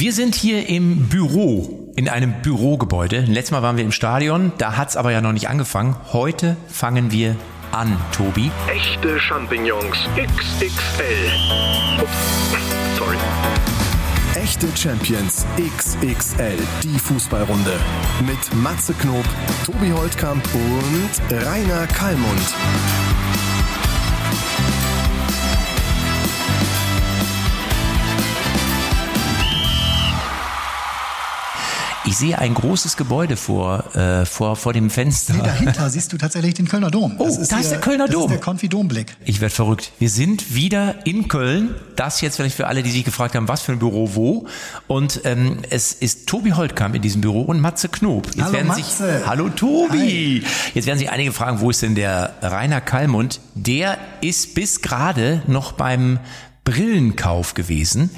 Wir 0.00 0.12
sind 0.12 0.36
hier 0.36 0.68
im 0.68 1.08
Büro, 1.08 1.92
in 1.96 2.08
einem 2.08 2.40
Bürogebäude. 2.40 3.22
Letztes 3.22 3.50
Mal 3.50 3.62
waren 3.62 3.76
wir 3.76 3.82
im 3.82 3.90
Stadion, 3.90 4.52
da 4.56 4.76
hat's 4.76 4.96
aber 4.96 5.10
ja 5.10 5.20
noch 5.20 5.32
nicht 5.32 5.48
angefangen. 5.48 5.96
Heute 6.12 6.56
fangen 6.68 7.10
wir 7.10 7.34
an, 7.72 7.96
Tobi. 8.12 8.52
Echte 8.72 9.18
Champignons 9.18 9.96
XXL. 10.14 11.02
Ups, 12.00 12.96
sorry. 12.96 13.16
Echte 14.36 14.68
Champions 14.76 15.44
XXL, 15.56 16.58
die 16.84 16.96
Fußballrunde. 16.96 17.72
Mit 18.24 18.62
Matze 18.62 18.94
Knob, 18.94 19.24
Tobi 19.66 19.90
Holtkamp 19.90 20.44
und 20.54 21.44
Rainer 21.44 21.88
Kallmund. 21.88 22.54
Sehe 32.18 32.38
ein 32.38 32.54
großes 32.54 32.96
Gebäude 32.96 33.36
vor, 33.36 33.94
äh, 33.96 34.26
vor, 34.26 34.56
vor 34.56 34.72
dem 34.72 34.90
Fenster. 34.90 35.34
Nee, 35.34 35.42
dahinter 35.42 35.88
siehst 35.90 36.12
du 36.12 36.18
tatsächlich 36.18 36.54
den 36.54 36.68
Kölner 36.68 36.90
Dom. 36.90 37.14
Oh, 37.18 37.24
da 37.48 37.58
ist 37.58 37.70
der 37.70 37.80
Kölner 37.80 38.06
das 38.06 38.14
Dom. 38.14 38.24
ist 38.24 38.30
der 38.30 38.40
Konfi-Domblick. 38.40 39.16
Ich 39.24 39.40
werde 39.40 39.54
verrückt. 39.54 39.92
Wir 39.98 40.10
sind 40.10 40.54
wieder 40.54 41.06
in 41.06 41.28
Köln. 41.28 41.74
Das 41.96 42.20
jetzt 42.20 42.36
vielleicht 42.36 42.56
für 42.56 42.66
alle, 42.66 42.82
die 42.82 42.90
sich 42.90 43.04
gefragt 43.04 43.34
haben, 43.34 43.48
was 43.48 43.62
für 43.62 43.72
ein 43.72 43.78
Büro 43.78 44.10
wo. 44.14 44.46
Und 44.86 45.20
ähm, 45.24 45.58
es 45.70 45.92
ist 45.92 46.28
Tobi 46.28 46.52
Holtkamp 46.52 46.94
in 46.94 47.02
diesem 47.02 47.20
Büro 47.20 47.42
und 47.42 47.60
Matze 47.60 47.88
Knob. 47.88 48.26
Jetzt 48.26 48.42
Hallo, 48.42 48.52
werden 48.52 48.66
Matze. 48.68 49.18
Sich, 49.18 49.26
Hallo 49.26 49.48
Tobi. 49.48 50.44
Jetzt 50.74 50.86
werden 50.86 50.98
sich 50.98 51.10
einige 51.10 51.32
fragen, 51.32 51.60
wo 51.60 51.70
ist 51.70 51.82
denn 51.82 51.94
der 51.94 52.34
Rainer 52.42 52.80
Kallmund? 52.80 53.40
Der 53.54 53.98
ist 54.20 54.54
bis 54.54 54.82
gerade 54.82 55.42
noch 55.46 55.72
beim 55.72 56.18
Brillenkauf 56.72 57.54
gewesen. 57.54 58.10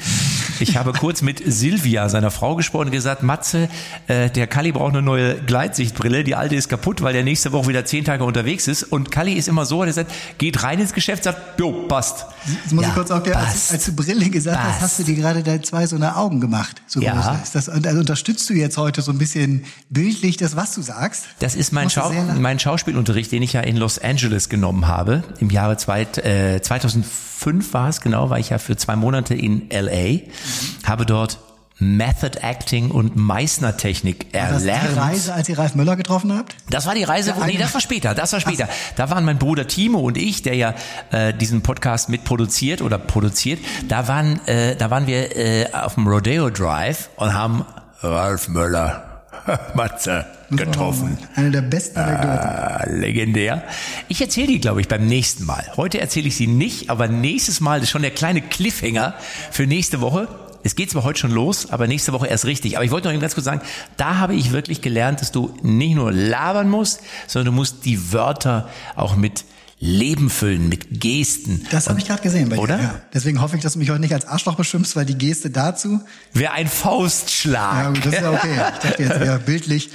Ich 0.59 0.77
habe 0.77 0.93
kurz 0.93 1.23
mit 1.23 1.41
Silvia, 1.47 2.09
seiner 2.09 2.31
Frau, 2.33 2.57
gesprochen 2.57 2.87
und 2.87 2.91
gesagt, 2.91 3.23
Matze, 3.23 3.69
äh, 4.09 4.29
der 4.29 4.49
Kalli 4.49 4.73
braucht 4.73 4.91
eine 4.93 5.03
neue 5.03 5.37
Gleitsichtbrille, 5.37 6.25
die 6.25 6.35
alte 6.35 6.57
ist 6.57 6.69
kaputt, 6.69 7.01
weil 7.01 7.13
der 7.13 7.23
nächste 7.23 7.53
Woche 7.53 7.69
wieder 7.69 7.85
zehn 7.85 8.05
Tage 8.05 8.25
unterwegs 8.25 8.67
ist. 8.67 8.83
Und 8.83 9.13
Kalli 9.13 9.35
ist 9.35 9.47
immer 9.47 9.65
so, 9.65 9.85
der 9.85 9.93
sagt, 9.93 10.11
geht 10.39 10.63
rein 10.65 10.81
ins 10.81 10.93
Geschäft, 10.93 11.23
sagt, 11.25 11.61
jo, 11.61 11.87
passt. 11.87 12.27
Jetzt 12.65 12.73
muss 12.73 12.83
Ja, 12.83 12.89
ich 12.89 12.95
kurz 12.95 13.11
auch, 13.13 13.25
als, 13.25 13.33
passt. 13.33 13.73
als 13.73 13.85
du 13.87 13.93
Brille 13.95 14.29
gesagt 14.29 14.59
hast, 14.59 14.69
Passt. 14.71 14.81
hast 14.83 14.99
du 14.99 15.05
dir 15.05 15.15
gerade 15.15 15.43
deine 15.45 15.63
zwei 15.63 15.87
so 15.87 15.95
eine 15.95 16.17
Augen 16.17 16.41
gemacht. 16.41 16.83
So 16.89 17.01
Ja. 17.01 17.39
ist 17.43 17.55
das. 17.55 17.69
Und 17.69 17.87
also 17.87 18.01
unterstützt 18.01 18.51
du 18.51 18.55
jetzt 18.55 18.77
heute 18.77 19.01
so 19.03 19.13
ein 19.13 19.19
bisschen 19.19 19.65
bildlich 19.91 20.37
das, 20.39 20.57
was 20.57 20.75
du 20.75 20.83
sagst? 20.83 21.27
Das 21.39 21.55
ist 21.55 21.73
mein, 21.73 21.89
Schau 21.89 22.11
mein 22.39 22.59
Schauspielunterricht, 22.59 23.31
den 23.31 23.43
ich 23.45 23.53
ja 23.53 23.61
in 23.61 23.77
Los 23.77 23.99
Angeles 24.01 24.49
genommen 24.49 24.89
habe. 24.89 25.23
Im 25.39 25.51
Jahre 25.51 25.77
zweit, 25.77 26.19
äh, 26.19 26.61
2005 26.61 27.73
war 27.73 27.89
es 27.89 28.01
genau, 28.01 28.29
war 28.31 28.39
ich 28.41 28.51
ja 28.51 28.59
für 28.59 28.77
zwei 28.77 28.97
Monate 28.97 29.35
in 29.35 29.69
LA, 29.71 30.21
habe 30.85 31.07
dort 31.07 31.39
Method 31.83 32.39
Acting 32.43 32.91
und 32.91 33.17
Meißner-Technik 33.17 34.27
War 34.35 34.51
das 34.51 34.63
die 34.63 34.69
erlernt. 34.69 34.97
Reise, 34.99 35.33
als 35.35 35.49
ihr 35.49 35.59
Ralf 35.59 35.75
Möller 35.75 35.97
getroffen 35.97 36.37
habt? 36.37 36.55
Das 36.69 36.85
war 36.87 36.95
die 36.95 37.05
Reise, 37.05 37.33
Der 37.33 37.47
nee, 37.47 37.57
das 37.57 37.73
war 37.73 37.81
später, 37.81 38.15
das 38.15 38.33
war 38.35 38.41
später. 38.41 38.69
Da 38.97 39.09
waren 39.09 39.25
mein 39.25 39.39
Bruder 39.39 39.67
Timo 39.67 40.01
und 40.01 40.19
ich, 40.19 40.43
der 40.43 40.57
ja 40.57 40.75
äh, 41.11 41.33
diesen 41.33 41.63
Podcast 41.63 42.11
mitproduziert 42.11 42.83
oder 42.83 42.99
produziert. 42.99 43.61
Da 43.89 44.09
waren, 44.09 44.47
äh, 44.47 44.77
da 44.77 44.91
waren 44.91 45.07
wir 45.07 45.35
äh, 45.37 45.73
auf 45.73 45.95
dem 45.95 46.07
Rodeo 46.07 46.51
Drive 46.51 47.09
und 47.17 47.33
haben 47.33 47.65
Ralf 48.03 48.49
Möller, 48.49 49.23
Matze, 49.75 50.27
getroffen. 50.57 51.19
Eine 51.35 51.51
der 51.51 51.63
besten 51.63 51.99
Anekdoten. 51.99 52.39
Ah, 52.39 52.85
legendär. 52.89 53.65
Ich 54.09 54.21
erzähle 54.21 54.49
die, 54.49 54.61
glaube 54.61 54.81
ich, 54.81 54.89
beim 54.89 55.07
nächsten 55.07 55.45
Mal. 55.45 55.65
Heute 55.77 56.01
erzähle 56.01 56.29
ich 56.29 56.37
sie 56.37 56.47
nicht, 56.47 56.91
aber 56.91 57.09
nächstes 57.09 57.61
Mal 57.61 57.83
ist 57.83 57.91
schon 57.91 58.03
der 58.03 58.11
kleine 58.11 58.43
Cliffhanger 58.43 59.15
für 59.51 59.67
nächste 59.67 60.01
Woche. 60.01 60.29
Es 60.63 60.75
geht 60.75 60.91
zwar 60.91 61.05
heute 61.05 61.19
schon 61.19 61.31
los, 61.31 61.71
aber 61.71 61.87
nächste 61.87 62.13
Woche 62.13 62.27
erst 62.27 62.45
richtig. 62.45 62.77
Aber 62.77 62.85
ich 62.85 62.91
wollte 62.91 63.09
noch 63.09 63.13
eben 63.13 63.23
ganz 63.23 63.35
kurz 63.35 63.47
sagen, 63.47 63.63
da 63.97 64.19
habe 64.19 64.35
ich 64.35 64.53
wirklich 64.53 64.83
gelernt, 64.83 65.21
dass 65.21 65.33
du 65.33 65.55
nicht 65.63 65.95
nur 65.95 66.13
labern 66.13 66.69
musst, 66.69 67.01
sondern 67.27 67.55
du 67.55 67.57
musst 67.57 67.85
die 67.85 68.13
Wörter 68.13 68.69
auch 68.95 69.17
mit 69.17 69.45
Leben 69.83 70.29
füllen, 70.29 70.69
mit 70.69 71.01
Gesten. 71.01 71.67
Das 71.71 71.89
habe 71.89 71.99
ich 71.99 72.07
gerade 72.07 72.21
gesehen 72.21 72.51
bei 72.51 72.59
Oder? 72.59 72.77
dir. 72.77 72.83
Ja. 72.83 73.01
Deswegen 73.15 73.41
hoffe 73.41 73.57
ich, 73.57 73.63
dass 73.63 73.73
du 73.73 73.79
mich 73.79 73.89
heute 73.89 74.01
nicht 74.01 74.13
als 74.13 74.27
Arschloch 74.27 74.57
beschimpfst, 74.57 74.95
weil 74.95 75.07
die 75.07 75.17
Geste 75.17 75.49
dazu. 75.49 76.03
Wäre 76.35 76.53
ein 76.53 76.69
Faustschlag. 76.69 77.85
Ja, 77.85 77.89
gut, 77.89 78.05
das 78.05 78.13
ist 78.13 78.21
ja 78.21 78.31
okay. 78.31 78.53
Ich 78.75 78.89
dachte 78.91 79.03
jetzt 79.03 79.21
eher 79.23 79.39
bildlich. 79.39 79.89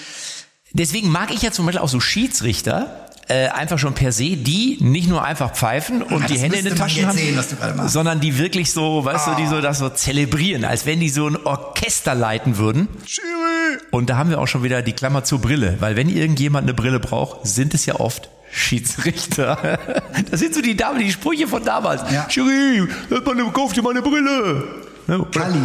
Deswegen 0.76 1.10
mag 1.10 1.34
ich 1.34 1.42
ja 1.42 1.52
zum 1.52 1.66
Beispiel 1.66 1.82
auch 1.82 1.90
so 1.90 2.02
Schiedsrichter, 2.02 3.08
äh, 3.30 3.48
einfach 3.48 3.80
schon 3.80 3.94
per 3.94 4.12
se, 4.12 4.36
die 4.36 4.78
nicht 4.82 5.08
nur 5.08 5.24
einfach 5.24 5.54
pfeifen 5.54 6.04
und 6.04 6.22
Ja, 6.24 6.28
die 6.28 6.38
Hände 6.38 6.58
in 6.58 6.66
den 6.66 6.76
Taschen 6.76 7.08
haben, 7.08 7.18
sehen, 7.18 7.40
sondern 7.88 8.20
die 8.20 8.38
wirklich 8.38 8.72
so, 8.72 9.04
weißt 9.06 9.28
du, 9.28 9.36
die 9.36 9.48
so 9.48 9.62
das 9.62 9.80
so 9.80 9.90
zelebrieren, 9.90 10.66
als 10.66 10.86
wenn 10.86 11.00
die 11.00 11.10
so 11.10 11.28
ein 11.28 11.38
Orchester 11.38 12.14
leiten 12.14 12.58
würden. 12.58 12.90
Und 13.90 14.10
da 14.10 14.18
haben 14.18 14.30
wir 14.30 14.40
auch 14.40 14.48
schon 14.48 14.64
wieder 14.64 14.82
die 14.82 14.92
Klammer 14.92 15.24
zur 15.24 15.40
Brille, 15.40 15.78
weil 15.80 15.96
wenn 15.96 16.10
irgendjemand 16.10 16.66
eine 16.66 16.74
Brille 16.74 17.00
braucht, 17.00 17.48
sind 17.48 17.74
es 17.74 17.86
ja 17.86 17.96
oft 17.96 18.30
Schiedsrichter. 18.52 19.80
Das 20.32 20.40
sind 20.40 20.54
so 20.54 20.62
die 20.62 20.76
Damen, 20.76 21.00
die 21.00 21.12
Sprüche 21.12 21.48
von 21.48 21.64
damals. 21.64 22.02
Ja. 22.12 22.30
Schiri, 22.30 22.88
kauf 23.54 23.74
dir 23.74 23.82
mal 23.82 23.92
eine 23.92 24.02
Brille. 24.02 24.64
Ne, 25.08 25.26
Kalli. 25.34 25.60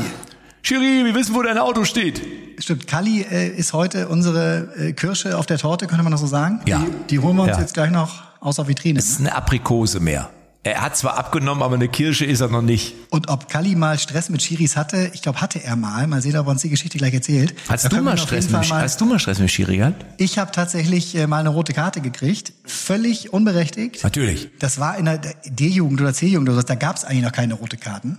Schiri, 0.63 1.05
wir 1.05 1.15
wissen, 1.15 1.35
wo 1.35 1.43
dein 1.43 1.59
Auto 1.59 1.85
steht. 1.85 2.21
Stimmt, 2.61 2.87
Kalli 2.87 3.23
äh, 3.23 3.49
ist 3.49 3.73
heute 3.73 4.09
unsere 4.09 4.69
äh, 4.77 4.93
Kirsche 4.93 5.37
auf 5.39 5.47
der 5.47 5.59
Torte, 5.59 5.87
könnte 5.87 6.03
man 6.03 6.13
das 6.13 6.21
so 6.21 6.27
sagen? 6.27 6.61
Ja. 6.67 6.79
Die, 6.79 7.07
die 7.09 7.19
holen 7.19 7.37
wir 7.37 7.43
uns 7.45 7.53
Ja. 7.53 7.61
jetzt 7.61 7.75
gleich 7.75 7.91
noch 7.91 8.23
aus 8.41 8.57
der 8.57 8.69
Vitrine. 8.69 8.99
Es 8.99 9.09
ist 9.09 9.21
eine 9.21 9.35
Aprikose 9.35 9.99
mehr. 10.01 10.31
Er 10.63 10.83
hat 10.83 10.95
zwar 10.95 11.17
abgenommen, 11.17 11.63
aber 11.63 11.77
eine 11.77 11.89
Kirsche 11.89 12.27
ist 12.27 12.41
er 12.43 12.49
noch 12.49 12.61
nicht. 12.61 12.95
Und 13.09 13.31
ob 13.31 13.49
Kalli 13.49 13.75
mal 13.77 13.99
Stress 13.99 14.29
mit 14.29 14.43
Schiris 14.43 14.77
hatte, 14.77 15.11
ich 15.15 15.23
glaube, 15.23 15.41
hatte 15.41 15.65
er 15.65 15.75
mal. 15.75 16.07
Mal 16.07 16.21
sehen, 16.21 16.37
ob 16.37 16.47
er 16.49 16.51
uns 16.51 16.61
die 16.61 16.69
Geschichte 16.69 16.99
gleich 16.99 17.15
erzählt. 17.15 17.55
Hast 17.67 17.91
du 17.91 18.03
mal 18.03 18.19
Stress 18.19 18.51
mit, 18.51 18.69
mal- 18.69 18.83
hast 18.83 19.01
du 19.01 19.07
mal 19.07 19.19
Stress 19.19 19.39
mit 19.39 19.51
Schiri 19.51 19.79
gehabt? 19.79 20.05
Ich 20.19 20.39
habe 20.39 20.53
tatsächlich 20.53 21.15
äh, 21.17 21.27
mal 21.27 21.39
eine 21.39 21.49
rote 21.49 21.73
Karte 21.73 22.03
gekriegt, 22.03 22.53
völlig 22.67 23.33
unberechtigt. 23.33 24.05
Natürlich. 24.05 24.51
Das 24.59 24.79
war 24.79 24.99
in 24.99 25.07
der 25.07 25.17
D-Jugend 25.47 25.99
oder 26.03 26.13
C-Jugend 26.13 26.51
oder 26.51 26.57
so, 26.61 26.63
da 26.67 26.75
gab 26.75 26.97
es 26.97 27.07
eigentlich 27.07 27.25
noch 27.25 27.33
keine 27.33 27.55
rote 27.55 27.79
Karten. 27.79 28.19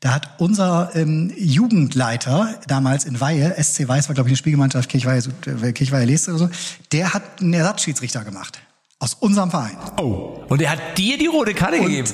Da 0.00 0.14
hat 0.14 0.28
unser 0.38 0.90
ähm, 0.94 1.32
Jugendleiter 1.36 2.60
damals 2.66 3.04
in 3.04 3.20
Weihe, 3.20 3.54
SC 3.62 3.88
Weiß 3.88 4.08
war 4.08 4.14
glaube 4.14 4.28
ich 4.28 4.32
eine 4.32 4.36
Spielgemeinschaft 4.36 4.88
Kirchweihe, 4.90 5.22
äh, 5.46 5.72
Kirchweihe 5.72 6.04
Leste 6.04 6.32
oder 6.32 6.38
so, 6.38 6.50
der 6.92 7.14
hat 7.14 7.40
einen 7.40 7.54
Ersatzschiedsrichter 7.54 8.24
gemacht. 8.24 8.60
Aus 8.98 9.14
unserem 9.14 9.50
Verein. 9.50 9.76
Oh. 9.98 10.44
Und 10.48 10.62
er 10.62 10.70
hat 10.70 10.98
dir 10.98 11.18
die 11.18 11.26
rote 11.26 11.54
Karte 11.54 11.80
gegeben. 11.80 12.08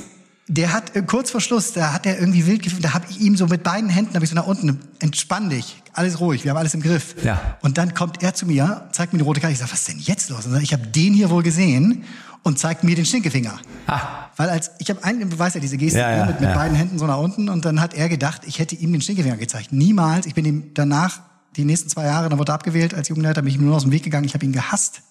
Der 0.48 0.72
hat 0.72 0.97
äh, 0.97 1.03
kurz 1.03 1.30
vor 1.30 1.41
Schluss, 1.41 1.72
da 1.72 1.92
hat 1.92 2.04
er 2.04 2.19
irgendwie 2.19 2.47
wild 2.47 2.62
gefühlt, 2.62 2.84
da 2.84 2.94
habe 2.94 3.06
ich 3.08 3.20
ihm 3.20 3.36
so 3.36 3.47
mit 3.47 3.62
beiden 3.62 3.88
Händen, 3.88 4.14
habe 4.14 4.25
ich 4.25 4.30
so 4.30 4.34
nach 4.34 4.47
unten, 4.47 4.80
entspann 4.98 5.50
dich, 5.50 5.80
alles 5.92 6.19
ruhig, 6.20 6.42
wir 6.44 6.50
haben 6.50 6.58
alles 6.58 6.75
im 6.75 6.82
Griff. 6.82 7.14
Ja. 7.25 7.56
Und 7.62 7.78
dann 7.78 7.94
kommt 7.94 8.22
er 8.22 8.34
zu 8.34 8.44
mir, 8.47 8.88
zeigt 8.92 9.12
mir 9.12 9.20
die 9.20 9.25
rote 9.25 9.41
Karte, 9.41 9.52
ich 9.52 9.58
sage, 9.60 9.70
was 9.72 9.81
ist 9.81 9.88
denn 9.88 9.98
jetzt 10.00 10.31
los? 10.31 10.47
Und 10.47 10.60
ich 10.62 10.72
habe 10.72 10.86
den 10.88 11.14
hier 11.14 11.31
wohl 11.31 11.42
gesehen 11.44 12.04
und 12.42 12.58
zeigt 12.58 12.82
mir 12.82 12.97
den 12.97 13.04
Stinkefinger. 13.06 13.60
Ah. 13.86 14.00
Weil 14.36 14.50
als, 14.50 14.72
ich 14.81 14.91
habe 14.91 15.04
einen, 15.04 15.38
weißt 15.38 15.54
ja 15.54 15.60
diese 15.60 15.76
Geste 15.76 16.00
Ja, 16.00 16.10
ja, 16.16 16.26
mit, 16.26 16.41
mit 16.41 16.48
ja. 16.50 16.54
beiden 16.56 16.76
Händen 16.76 16.98
so 16.98 17.06
nach 17.06 17.19
unten 17.19 17.48
und 17.48 17.64
dann 17.64 17.81
hat 17.81 17.94
er 17.94 18.08
gedacht, 18.08 18.42
ich 18.44 18.58
hätte 18.58 18.75
ihm 18.75 18.91
den 18.92 19.00
Stinkefinger 19.00 19.36
gezeigt. 19.36 19.72
Niemals, 19.72 20.26
ich 20.26 20.34
bin 20.34 20.44
ihm 20.44 20.70
danach, 20.75 21.20
die 21.56 21.64
nächsten 21.64 21.88
zwei 21.88 22.06
Jahre, 22.06 22.28
dann 22.28 22.38
wurde 22.41 22.50
er 22.50 22.56
abgewählt 22.56 22.94
als 22.94 23.08
Jugendleiter, 23.08 23.42
bin 23.42 23.50
ich 23.50 23.56
ihm 23.60 23.64
nur 23.66 23.76
aus 23.76 23.82
dem 23.82 23.92
Weg 23.92 24.02
gegangen, 24.02 24.25
ich 24.26 24.34
habe 24.34 24.44
ihn 24.44 24.52
gehasst. 24.52 25.02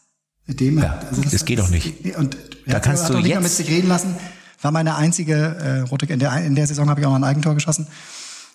Mit 0.45 0.59
dem, 0.59 0.79
Ja, 0.79 0.99
das 1.31 1.45
geht 1.45 1.59
doch 1.59 1.69
nicht. 1.69 2.17
Und 2.17 2.35
Da 2.67 2.79
kannst 2.81 3.07
du 3.07 3.13
auch 3.13 3.17
nicht 3.17 3.27
mehr 3.27 3.35
jetzt- 3.35 3.43
mit 3.43 3.51
sich 3.53 3.69
reden 3.69 3.87
lassen. 3.87 4.15
War 4.61 4.71
meine 4.71 4.95
einzige 4.95 5.35
äh, 5.35 5.79
rote 5.89 6.05
in 6.05 6.19
der, 6.19 6.35
in 6.43 6.55
der 6.55 6.67
Saison 6.67 6.89
habe 6.89 6.99
ich 7.01 7.05
auch 7.05 7.11
noch 7.11 7.17
ein 7.17 7.23
Eigentor 7.23 7.55
geschossen. 7.55 7.87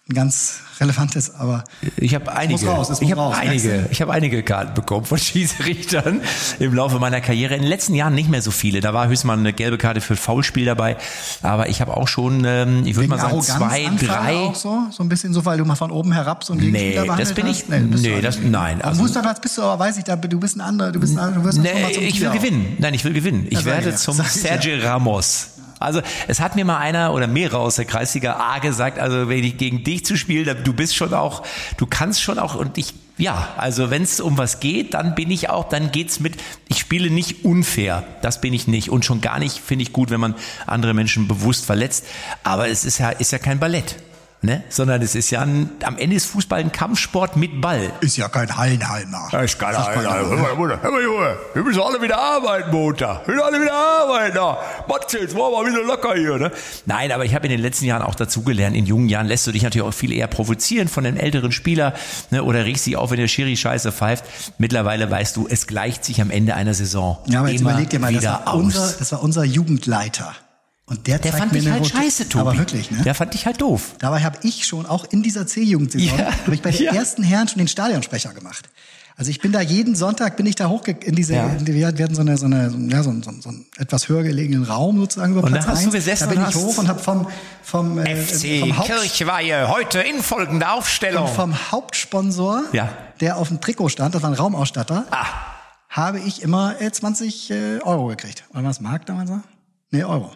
Ein 0.08 0.14
ganz 0.14 0.60
relevantes, 0.78 1.34
aber 1.34 1.64
Ich 1.96 2.14
habe 2.14 2.32
einige, 2.32 2.64
raus, 2.68 3.00
ich 3.00 3.10
habe 3.10 3.34
einige, 3.36 3.88
ich 3.90 4.00
habe 4.00 4.12
einige 4.12 4.40
Karten 4.44 4.72
bekommen 4.74 5.04
von 5.04 5.18
Schiedsrichtern 5.66 6.20
im 6.60 6.74
Laufe 6.74 7.00
meiner 7.00 7.20
Karriere. 7.20 7.56
In 7.56 7.62
den 7.62 7.68
letzten 7.68 7.92
Jahren 7.92 8.14
nicht 8.14 8.30
mehr 8.30 8.40
so 8.40 8.52
viele. 8.52 8.80
Da 8.80 8.94
war 8.94 9.08
höchstens 9.08 9.24
mal 9.24 9.36
eine 9.36 9.52
gelbe 9.52 9.78
Karte 9.78 10.00
für 10.00 10.14
Foulspiel 10.14 10.64
dabei. 10.64 10.96
Aber 11.42 11.68
ich 11.70 11.80
habe 11.80 11.96
auch 11.96 12.06
schon, 12.06 12.44
ähm, 12.46 12.82
ich 12.86 12.94
würde 12.94 13.08
mal 13.08 13.18
sagen, 13.18 13.42
zwei, 13.42 13.54
Arroganzanfall 13.64 14.06
drei. 14.06 14.34
auch 14.36 14.54
so, 14.54 14.78
so 14.92 15.02
ein 15.02 15.08
bisschen 15.08 15.32
so, 15.34 15.44
weil 15.44 15.58
du 15.58 15.64
mal 15.64 15.74
von 15.74 15.90
oben 15.90 16.12
herab 16.12 16.44
so 16.44 16.54
Nee, 16.54 16.70
Gegenspieler 16.70 17.16
das 17.16 17.34
behandelt 17.34 17.34
bin 17.34 17.46
hast. 17.48 17.58
ich- 17.62 17.66
du 18.02 18.08
nee, 18.08 18.16
auch 18.18 18.22
das- 18.22 18.38
nein, 18.38 18.82
Am 18.82 18.88
also- 18.90 19.02
Fußballplatz 19.02 19.40
bist 19.40 19.58
du 19.58 19.62
aber, 19.62 19.80
weiß 19.84 19.98
ich, 19.98 20.04
da, 20.04 20.14
du 20.14 20.38
bist 20.38 20.56
ein 20.56 20.60
anderer, 20.60 20.92
du 20.92 21.00
bist 21.00 21.18
ein, 21.18 21.34
du 21.34 21.42
wirst 21.42 21.58
Nee, 21.58 21.70
ich 21.98 22.20
will 22.20 22.30
gewinnen. 22.30 22.76
Nein, 22.78 22.94
ich 22.94 23.04
will 23.04 23.12
gewinnen. 23.12 23.48
Ich 23.50 23.64
werde 23.64 23.90
ja. 23.90 23.96
zum. 23.96 24.14
Sergio 24.22 24.76
Ramos. 24.86 25.48
Also 25.78 26.00
es 26.26 26.40
hat 26.40 26.56
mir 26.56 26.64
mal 26.64 26.78
einer 26.78 27.12
oder 27.12 27.26
mehrere 27.26 27.58
aus 27.58 27.76
der 27.76 27.84
Kreisliga 27.84 28.36
A 28.36 28.58
gesagt, 28.58 28.98
also 28.98 29.28
wenn 29.28 29.44
ich 29.44 29.58
gegen 29.58 29.84
dich 29.84 30.04
zu 30.04 30.16
spielen, 30.16 30.56
du 30.64 30.72
bist 30.72 30.96
schon 30.96 31.12
auch, 31.12 31.42
du 31.76 31.86
kannst 31.86 32.22
schon 32.22 32.38
auch 32.38 32.54
und 32.54 32.78
ich, 32.78 32.94
ja, 33.18 33.48
also 33.56 33.90
wenn 33.90 34.02
es 34.02 34.20
um 34.20 34.38
was 34.38 34.60
geht, 34.60 34.94
dann 34.94 35.14
bin 35.14 35.30
ich 35.30 35.50
auch, 35.50 35.68
dann 35.68 35.92
geht's 35.92 36.20
mit, 36.20 36.36
ich 36.68 36.78
spiele 36.78 37.10
nicht 37.10 37.44
unfair, 37.44 38.04
das 38.22 38.40
bin 38.40 38.54
ich 38.54 38.66
nicht 38.66 38.90
und 38.90 39.04
schon 39.04 39.20
gar 39.20 39.38
nicht 39.38 39.58
finde 39.58 39.82
ich 39.82 39.92
gut, 39.92 40.10
wenn 40.10 40.20
man 40.20 40.34
andere 40.66 40.94
Menschen 40.94 41.28
bewusst 41.28 41.66
verletzt, 41.66 42.06
aber 42.42 42.68
es 42.68 42.84
ist 42.84 42.98
ja, 42.98 43.10
ist 43.10 43.32
ja 43.32 43.38
kein 43.38 43.58
Ballett. 43.58 43.96
Ne? 44.42 44.62
sondern 44.68 45.02
es 45.02 45.14
ist 45.14 45.30
ja 45.30 45.42
ein, 45.42 45.70
am 45.82 45.98
Ende 45.98 46.16
ist 46.16 46.26
Fußball 46.26 46.60
ein 46.60 46.72
Kampfsport 46.72 47.36
mit 47.36 47.60
Ball. 47.60 47.92
Ist 48.00 48.16
ja 48.16 48.28
kein 48.28 48.56
Hallenhalmer. 48.56 49.28
Das 49.30 49.44
ist 49.44 49.58
Ahnung. 49.62 50.32
aber, 50.32 50.36
Hör 50.36 50.56
mal, 50.56 50.78
hör 50.82 50.90
mal, 50.90 51.02
Junge, 51.02 51.36
wir 51.54 51.62
müssen 51.62 51.80
alle 51.80 52.00
wieder 52.00 52.18
arbeiten, 52.18 52.70
Montag. 52.70 53.26
Wir 53.26 53.34
müssen 53.34 53.46
alle 53.46 53.60
wieder 53.60 53.74
arbeiten. 53.74 54.36
Da. 54.36 54.58
Matze, 54.88 55.18
jetzt 55.18 55.36
machen 55.36 55.52
wir 55.52 55.66
wieder 55.66 55.82
locker 55.82 56.14
hier. 56.14 56.38
Ne? 56.38 56.52
Nein, 56.84 57.12
aber 57.12 57.24
ich 57.24 57.34
habe 57.34 57.46
in 57.46 57.52
den 57.52 57.60
letzten 57.60 57.84
Jahren 57.86 58.02
auch 58.02 58.14
dazugelernt. 58.14 58.76
In 58.76 58.86
jungen 58.86 59.08
Jahren 59.08 59.26
lässt 59.26 59.46
du 59.46 59.52
dich 59.52 59.62
natürlich 59.62 59.86
auch 59.86 59.94
viel 59.94 60.12
eher 60.12 60.26
provozieren 60.26 60.88
von 60.88 61.06
einem 61.06 61.16
älteren 61.16 61.52
Spieler 61.52 61.94
ne? 62.30 62.42
oder 62.42 62.64
regst 62.64 62.86
dich 62.86 62.96
auf, 62.96 63.10
wenn 63.10 63.18
der 63.18 63.28
Schiri 63.28 63.56
scheiße 63.56 63.92
pfeift. 63.92 64.24
Mittlerweile 64.58 65.10
weißt 65.10 65.36
du, 65.36 65.46
es 65.48 65.66
gleicht 65.66 66.04
sich 66.04 66.20
am 66.20 66.30
Ende 66.30 66.54
einer 66.54 66.74
Saison 66.74 67.18
Ja, 67.26 67.40
aber 67.40 67.48
jetzt 67.48 67.60
immer 67.60 67.70
überleg 67.70 67.90
dir 67.90 67.98
mal, 67.98 68.12
das 68.12 68.24
war, 68.24 68.54
unser, 68.54 68.92
das 68.98 69.12
war 69.12 69.22
unser 69.22 69.44
Jugendleiter. 69.44 70.34
Und 70.88 71.08
der, 71.08 71.18
der 71.18 71.32
fand 71.32 71.52
eine 71.52 71.72
halt 71.72 71.86
scheiße, 71.88 72.28
Tobi. 72.28 72.40
Aber 72.42 72.58
wirklich, 72.58 72.92
ne? 72.92 73.02
Der 73.02 73.14
fand 73.16 73.34
dich 73.34 73.44
halt 73.44 73.60
doof. 73.60 73.96
Dabei 73.98 74.22
habe 74.22 74.38
ich 74.42 74.64
schon 74.66 74.86
auch 74.86 75.04
in 75.10 75.22
dieser 75.22 75.44
C-Jugendsaison, 75.46 76.16
Ja. 76.18 76.26
habe 76.44 76.54
ich 76.54 76.62
bei 76.62 76.70
den 76.70 76.84
Ja. 76.84 76.92
ersten 76.94 77.24
Herren 77.24 77.48
schon 77.48 77.58
den 77.58 77.66
Stadionsprecher 77.68 78.32
gemacht. 78.32 78.68
Also 79.18 79.30
ich 79.30 79.40
bin 79.40 79.50
da 79.50 79.60
jeden 79.62 79.96
Sonntag 79.96 80.36
bin 80.36 80.44
ich 80.46 80.54
da 80.56 80.68
hoch 80.68 80.84
in 80.86 81.16
diese, 81.16 81.34
Ja. 81.34 81.46
in 81.48 81.64
die, 81.64 81.74
wir 81.74 81.86
hatten 81.88 82.14
so 82.14 82.20
eine, 82.20 82.36
so 82.36 82.44
eine, 82.46 82.70
so, 82.70 82.76
ja, 82.78 83.02
so, 83.02 83.10
so, 83.22 83.32
so 83.40 83.48
einen 83.48 83.66
etwas 83.78 84.08
höher 84.08 84.22
gelegenen 84.22 84.62
Raum 84.62 84.98
sozusagen 84.98 85.32
über 85.32 85.42
Und 85.42 85.52
da 85.54 85.58
Platz 85.58 85.66
hast 85.70 85.80
du 85.86 85.88
1. 85.88 85.92
gesessen 85.94 86.24
Da 86.28 86.30
bin 86.34 86.42
und 86.44 86.48
ich 86.50 86.54
hoch 86.54 86.78
und 86.78 86.86
habe 86.88 87.00
vom 87.00 87.26
vom 87.62 87.98
äh, 87.98 88.14
vom, 88.14 88.78
Haupt, 88.78 88.86
Kirchweihe, 88.86 89.68
heute 89.68 89.98
in 90.00 90.22
folgender 90.22 90.74
Aufstellung. 90.74 91.26
vom 91.28 91.72
Hauptsponsor, 91.72 92.62
Ja. 92.72 92.90
der 93.20 93.38
auf 93.38 93.48
dem 93.48 93.60
Trikot 93.60 93.88
stand, 93.88 94.14
das 94.14 94.22
war 94.22 94.30
ein 94.30 94.34
Raumausstatter, 94.34 95.06
Ah. 95.10 95.24
habe 95.88 96.20
ich 96.20 96.42
immer 96.42 96.80
äh, 96.80 96.92
20 96.92 97.50
äh, 97.50 97.78
Euro 97.82 98.06
gekriegt. 98.08 98.44
Oder 98.52 98.64
was 98.64 98.80
Mark 98.80 99.06
damals 99.06 99.30
war? 99.30 99.42
Nee, 99.90 100.04
Euro. 100.04 100.30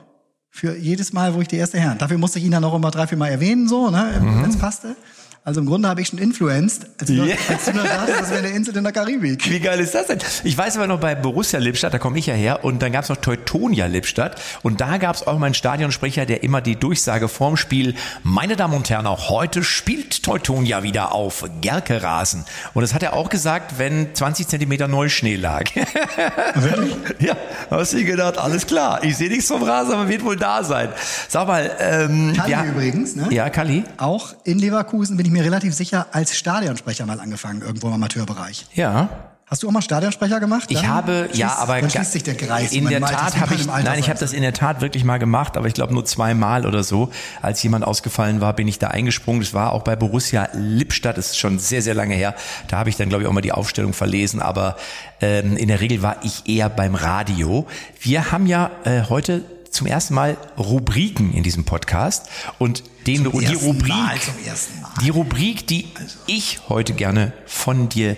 Für 0.61 0.77
jedes 0.77 1.15
Mal, 1.15 1.33
wo 1.33 1.41
ich 1.41 1.49
die 1.49 1.57
erste 1.57 1.79
Herren. 1.81 1.97
Dafür 1.97 2.19
musste 2.19 2.39
ich 2.39 2.45
ihn 2.45 2.51
dann 2.51 2.62
auch 2.65 2.75
immer 2.75 2.91
drei, 2.91 3.07
vier 3.07 3.17
Mal 3.17 3.29
erwähnen, 3.29 3.67
so, 3.67 3.89
ne, 3.89 4.21
Mhm. 4.21 4.43
wenn 4.43 4.51
es 4.51 4.59
passte. 4.59 4.95
Also 5.42 5.60
im 5.60 5.66
Grunde 5.66 5.88
habe 5.88 6.02
ich 6.02 6.08
schon 6.08 6.19
influenced, 6.19 6.87
als 7.00 7.08
du, 7.08 7.14
noch- 7.14 7.25
Ja. 7.26 7.34
als 7.48 7.64
du 7.64 7.72
noch 7.72 7.82
dachtest, 7.82 8.20
das 8.20 8.31
wäre 8.31 8.40
eine 8.40 8.50
Insel 8.50 8.76
in 8.76 8.84
der 8.84 8.92
Karibik. 8.92 9.50
Wie 9.50 9.58
geil 9.58 9.81
ist 9.81 9.94
das 9.94 10.08
denn? 10.08 10.19
Ich 10.44 10.56
weiß 10.56 10.76
aber 10.76 10.87
noch 10.87 11.00
bei 11.00 11.14
Borussia 11.14 11.58
Lippstadt, 11.58 11.94
da 11.94 11.98
komme 11.98 12.19
ich 12.19 12.26
ja 12.26 12.34
her, 12.34 12.62
und 12.62 12.82
dann 12.82 12.92
gab 12.92 13.04
es 13.04 13.08
noch 13.08 13.16
Teutonia 13.16 13.87
Lippstadt. 13.87 14.38
Und 14.62 14.82
da 14.82 14.98
gab 14.98 15.16
es 15.16 15.26
auch 15.26 15.38
mal 15.38 15.46
einen 15.46 15.54
Stadionsprecher, 15.54 16.26
der 16.26 16.42
immer 16.42 16.60
die 16.60 16.76
Durchsage 16.76 17.26
vorm 17.28 17.56
Spiel, 17.56 17.94
meine 18.22 18.54
Damen 18.54 18.75
und 18.75 18.90
Herren, 18.90 19.06
auch 19.06 19.31
heute 19.31 19.64
spielt 19.64 20.22
Teutonia 20.22 20.82
wieder 20.82 21.12
auf 21.14 21.48
Gerke-Rasen. 21.62 22.44
Und 22.75 22.82
das 22.82 22.92
hat 22.92 23.02
er 23.02 23.14
auch 23.14 23.31
gesagt, 23.31 23.78
wenn 23.78 24.14
20 24.14 24.46
Zentimeter 24.46 24.88
Neuschnee 24.88 25.37
lag. 25.37 25.64
ja, 27.19 27.37
hast 27.70 27.94
du 27.94 28.04
gedacht, 28.04 28.37
alles 28.37 28.66
klar, 28.66 29.02
ich 29.04 29.16
sehe 29.16 29.31
nichts 29.31 29.48
vom 29.48 29.62
Rasen, 29.62 29.92
aber 29.94 30.08
wird 30.08 30.22
wohl 30.22 30.37
da 30.37 30.62
sein. 30.64 30.90
Sag 31.28 31.46
mal, 31.46 31.70
ähm, 31.81 32.34
Kalli 32.37 32.50
ja, 32.52 32.64
übrigens, 32.64 33.16
ne? 33.16 33.28
Ja, 33.31 33.48
Kalli. 33.50 33.84
Auch 33.96 34.34
in 34.44 34.58
Leverkusen 34.58 35.16
bin 35.16 35.26
ich 35.26 35.30
mir 35.32 35.44
relativ 35.44 35.75
sicher 35.75 36.06
als 36.12 36.37
Stadionsprecher 36.37 37.06
mal 37.06 37.21
angefangen, 37.21 37.62
irgendwo 37.62 37.88
im 37.88 37.94
Amateurbereich. 37.94 38.67
Ja. 38.75 39.09
Hast 39.47 39.65
du 39.65 39.69
auch 39.69 39.73
mal 39.73 39.82
Stadionsprecher 39.82 40.38
gemacht? 40.38 40.67
Ich 40.71 40.79
Dann 40.81 40.88
habe, 40.88 41.29
schließt- 41.32 41.37
ja, 41.37 41.56
aber 41.56 41.81
dann 41.81 41.91
schließt 41.91 42.12
sich 42.12 42.23
der 42.23 42.37
Kreis. 42.37 42.71
in 42.71 42.87
der 42.88 43.00
Tat 43.00 43.37
habe 43.41 43.56
ich, 43.56 43.67
nein, 43.67 43.99
ich 43.99 44.09
habe 44.09 44.21
das 44.21 44.32
in 44.32 44.43
der 44.43 44.53
Tat 44.53 44.81
wirklich 44.81 45.03
mal 45.03 45.19
gemacht, 45.19 45.56
aber 45.56 45.67
ich 45.67 45.75
glaube 45.75 45.93
nur 45.93 46.05
zweimal 46.05 46.67
oder 46.67 46.85
so. 46.85 47.11
Als 47.43 47.61
jemand 47.65 47.85
ausgefallen 47.85 48.41
war, 48.41 48.53
bin 48.53 48.69
ich 48.69 48.79
da 48.79 48.88
eingesprungen. 48.88 49.41
Das 49.41 49.53
war 49.53 49.73
auch 49.73 49.82
bei 49.82 49.97
Borussia 49.97 50.49
Lippstadt, 50.53 51.19
das 51.19 51.31
ist 51.31 51.38
schon 51.38 51.59
sehr, 51.59 51.83
sehr 51.83 51.94
lange 51.94 52.15
her. 52.15 52.37
Da 52.69 52.79
habe 52.79 52.91
ich 52.91 52.97
dann, 52.97 53.09
glaube 53.09 53.25
ich, 53.25 53.29
auch 53.29 53.33
mal 53.33 53.41
die 53.41 53.50
Aufstellung 53.50 53.93
verlesen, 53.93 54.41
aber 54.41 54.76
ähm, 55.21 55.56
in 55.56 55.67
der 55.67 55.81
Regel 55.81 56.00
war 56.00 56.19
ich 56.23 56.47
eher 56.49 56.69
beim 56.69 56.94
Radio. 56.94 57.67
Wir 58.00 58.31
haben 58.31 58.47
ja 58.47 58.71
äh, 58.85 59.03
heute 59.09 59.43
zum 59.70 59.87
ersten 59.87 60.14
Mal 60.14 60.37
Rubriken 60.58 61.32
in 61.32 61.43
diesem 61.43 61.64
Podcast 61.64 62.28
und 62.58 62.82
den, 63.06 63.25
Zum 63.25 63.40
die 63.40 63.55
Rubrik, 63.55 63.88
Mal, 63.88 64.19
zum 64.20 64.34
ersten 64.46 64.81
Mal. 64.82 64.90
die 65.02 65.08
Rubrik, 65.11 65.67
die 65.67 65.88
ich 66.26 66.61
heute 66.69 66.93
gerne 66.93 67.32
von 67.46 67.88
dir 67.88 68.17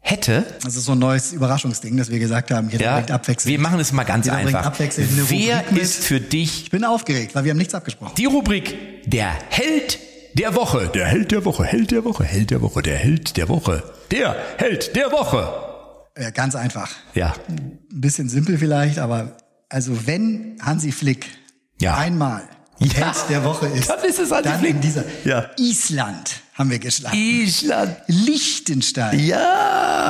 hätte, 0.00 0.46
Das 0.62 0.74
ist 0.76 0.84
so 0.86 0.92
ein 0.92 0.98
neues 0.98 1.32
Überraschungsding, 1.32 1.96
dass 1.98 2.10
wir 2.10 2.18
gesagt 2.18 2.50
haben, 2.50 2.70
jeder 2.70 2.84
ja, 2.84 2.94
bringt 2.96 3.10
abwechselnd. 3.10 3.50
wir 3.52 3.60
machen 3.60 3.78
es 3.80 3.92
mal 3.92 4.04
ganz 4.04 4.24
Jeder 4.26 4.38
einfach. 4.38 4.64
abwechselnd 4.64 5.10
eine 5.12 5.28
Wer 5.28 5.56
Rubrik 5.58 5.72
mit. 5.72 5.82
ist 5.82 6.04
für 6.04 6.20
dich 6.20 6.62
Ich 6.64 6.70
bin 6.70 6.84
aufgeregt, 6.84 7.34
weil 7.34 7.44
wir 7.44 7.50
haben 7.50 7.58
nichts 7.58 7.74
abgesprochen. 7.74 8.14
die 8.16 8.24
Rubrik 8.24 8.74
Der 9.10 9.32
Held 9.50 9.98
der 10.34 10.54
Woche? 10.54 10.88
Der 10.94 11.06
Held 11.06 11.32
der 11.32 11.44
Woche, 11.44 11.64
Held 11.64 11.90
der 11.90 12.04
Woche, 12.04 12.24
Held 12.24 12.50
der 12.50 12.62
Woche, 12.62 12.80
der 12.82 12.96
Held 12.96 13.36
der 13.36 13.48
Woche. 13.48 13.82
Der 14.10 14.36
Held 14.56 14.94
der 14.96 15.10
Woche. 15.12 15.52
Ja, 16.18 16.30
ganz 16.30 16.54
einfach. 16.54 16.90
Ja, 17.14 17.34
Ein 17.48 17.78
bisschen 17.92 18.28
simpel 18.30 18.56
vielleicht, 18.56 18.98
aber 18.98 19.36
also 19.68 20.06
wenn 20.06 20.56
Hansi 20.62 20.92
Flick 20.92 21.26
Ja. 21.80 21.96
einmal 21.96 22.42
Ja. 22.80 23.06
Held 23.06 23.16
der 23.28 23.44
Woche 23.44 23.66
ist, 23.66 23.88
Dann 23.90 23.98
ist 24.04 24.18
es 24.18 24.30
Hansi 24.30 24.42
dann 24.50 24.58
Flick. 24.60 24.70
in 24.76 24.80
dieser 24.80 25.04
Ja. 25.24 25.50
Island 25.58 26.40
haben 26.58 26.70
wir 26.70 26.78
geschlagen. 26.80 27.16
Island. 27.16 27.96
Liechtenstein. 28.08 29.18
Ja. 29.20 29.38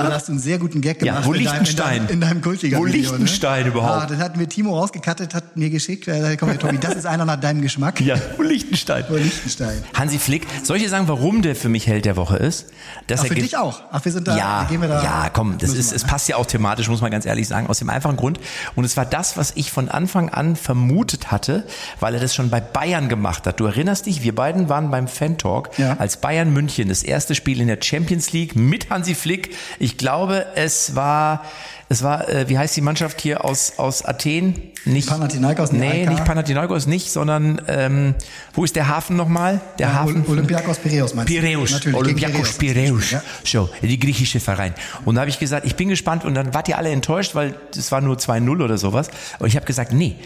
Da 0.08 0.12
hast 0.12 0.28
du 0.28 0.32
einen 0.32 0.40
sehr 0.40 0.58
guten 0.58 0.80
Gag 0.80 1.02
Ja, 1.02 1.12
gemacht 1.20 1.26
wo 1.26 1.34
in 1.34 1.44
deinem, 1.44 1.64
in 1.64 1.76
deinem, 1.76 2.08
in 2.08 2.20
deinem 2.20 2.44
Wo 2.44 2.84
Liechtenstein 2.84 3.66
überhaupt? 3.66 4.04
Ah, 4.04 4.06
das 4.06 4.18
hat 4.18 4.36
mir 4.36 4.48
Timo 4.48 4.78
rausgekattet, 4.78 5.34
hat 5.34 5.56
mir 5.56 5.70
geschickt. 5.70 6.08
Äh, 6.08 6.36
komm 6.38 6.48
her, 6.50 6.58
Tobi, 6.58 6.78
das 6.78 6.94
ist 6.94 7.06
einer 7.06 7.24
nach 7.24 7.36
deinem 7.38 7.60
Geschmack. 7.60 8.00
Ja, 8.00 8.16
wo 8.36 8.42
Liechtenstein. 8.42 9.04
Wo 9.08 9.16
Liechtenstein. 9.16 9.82
Hansi 9.94 10.18
Flick, 10.18 10.46
soll 10.62 10.76
ich 10.78 10.84
dir 10.84 10.88
sagen, 10.88 11.08
warum 11.08 11.42
der 11.42 11.54
für 11.56 11.68
mich 11.68 11.86
Held 11.86 12.04
der 12.04 12.16
Woche 12.16 12.36
ist? 12.36 12.66
Dass 13.08 13.20
Ach, 13.20 13.26
für 13.26 13.34
dich 13.34 13.56
auch. 13.56 13.82
Ach, 13.90 14.04
wir 14.04 14.12
sind 14.12 14.26
da, 14.28 14.36
ja, 14.36 14.64
gehen 14.64 14.80
wir 14.80 14.88
da. 14.88 15.02
ja, 15.02 15.30
komm, 15.32 15.58
das 15.58 15.70
ist, 15.74 15.92
es 15.92 16.04
ne? 16.04 16.08
passt 16.08 16.28
ja 16.28 16.36
auch 16.36 16.46
thematisch, 16.46 16.88
muss 16.88 17.00
man 17.00 17.10
ganz 17.10 17.26
ehrlich 17.26 17.46
sagen, 17.48 17.66
aus 17.66 17.78
dem 17.80 17.90
einfachen 17.90 18.16
Grund. 18.16 18.38
Und 18.74 18.84
es 18.84 18.96
war 18.96 19.04
das, 19.04 19.36
was 19.36 19.52
ich 19.56 19.70
von 19.70 19.88
Anfang 19.88 20.28
an 20.30 20.56
vermutet 20.56 21.30
hatte, 21.30 21.66
weil 22.00 22.14
er 22.14 22.20
das 22.20 22.34
schon 22.34 22.48
bei 22.50 22.60
Bayern 22.60 23.08
gemacht 23.08 23.46
hat. 23.46 23.60
Du 23.60 23.66
erinnerst 23.66 24.06
dich, 24.06 24.22
wir 24.22 24.34
beiden 24.34 24.68
waren 24.68 24.90
beim 24.90 25.08
Fan 25.08 25.36
Talk, 25.36 25.76
Ja. 25.78 25.96
als 25.98 26.16
Bayern 26.18 26.37
München 26.46 26.88
das 26.88 27.02
erste 27.02 27.34
Spiel 27.34 27.60
in 27.60 27.68
der 27.68 27.78
Champions 27.82 28.32
League 28.32 28.56
mit 28.56 28.90
Hansi 28.90 29.14
Flick. 29.14 29.54
Ich 29.78 29.96
glaube, 29.98 30.46
es 30.54 30.94
war, 30.94 31.44
es 31.88 32.02
war, 32.02 32.28
äh, 32.28 32.48
wie 32.48 32.56
heißt 32.58 32.76
die 32.76 32.80
Mannschaft 32.80 33.20
hier 33.20 33.44
aus, 33.44 33.74
aus 33.78 34.04
Athen? 34.04 34.54
Nicht, 34.84 35.08
Panathinaikos, 35.08 35.72
nee, 35.72 36.06
nicht 36.06 36.24
Panathinaikos, 36.24 36.86
nicht, 36.86 37.10
sondern, 37.10 37.60
ähm, 37.68 38.14
wo 38.54 38.64
ist 38.64 38.74
der 38.76 38.88
Hafen 38.88 39.16
nochmal? 39.16 39.60
Der 39.78 39.92
Hafen? 39.94 40.22
Ol- 40.26 40.30
Olympiakos 40.32 40.78
Piräus 40.78 41.14
meinst 41.14 41.30
du? 41.30 41.34
Piräus, 41.40 41.70
Natürlich, 41.72 41.98
Olympiakos 41.98 42.52
Piräus. 42.54 42.84
Piräus. 42.86 43.10
Ja. 43.10 43.22
So, 43.44 43.68
die 43.82 43.98
griechische 43.98 44.40
Verein. 44.40 44.74
Und 45.04 45.16
da 45.16 45.22
habe 45.22 45.30
ich 45.30 45.38
gesagt, 45.38 45.66
ich 45.66 45.74
bin 45.76 45.88
gespannt 45.88 46.24
und 46.24 46.34
dann 46.34 46.54
wart 46.54 46.68
ihr 46.68 46.78
alle 46.78 46.90
enttäuscht, 46.90 47.34
weil 47.34 47.54
es 47.76 47.92
war 47.92 48.00
nur 48.00 48.16
2-0 48.16 48.62
oder 48.62 48.78
sowas. 48.78 49.08
Und 49.40 49.48
ich 49.48 49.56
habe 49.56 49.66
gesagt, 49.66 49.92
nee, 49.92 50.16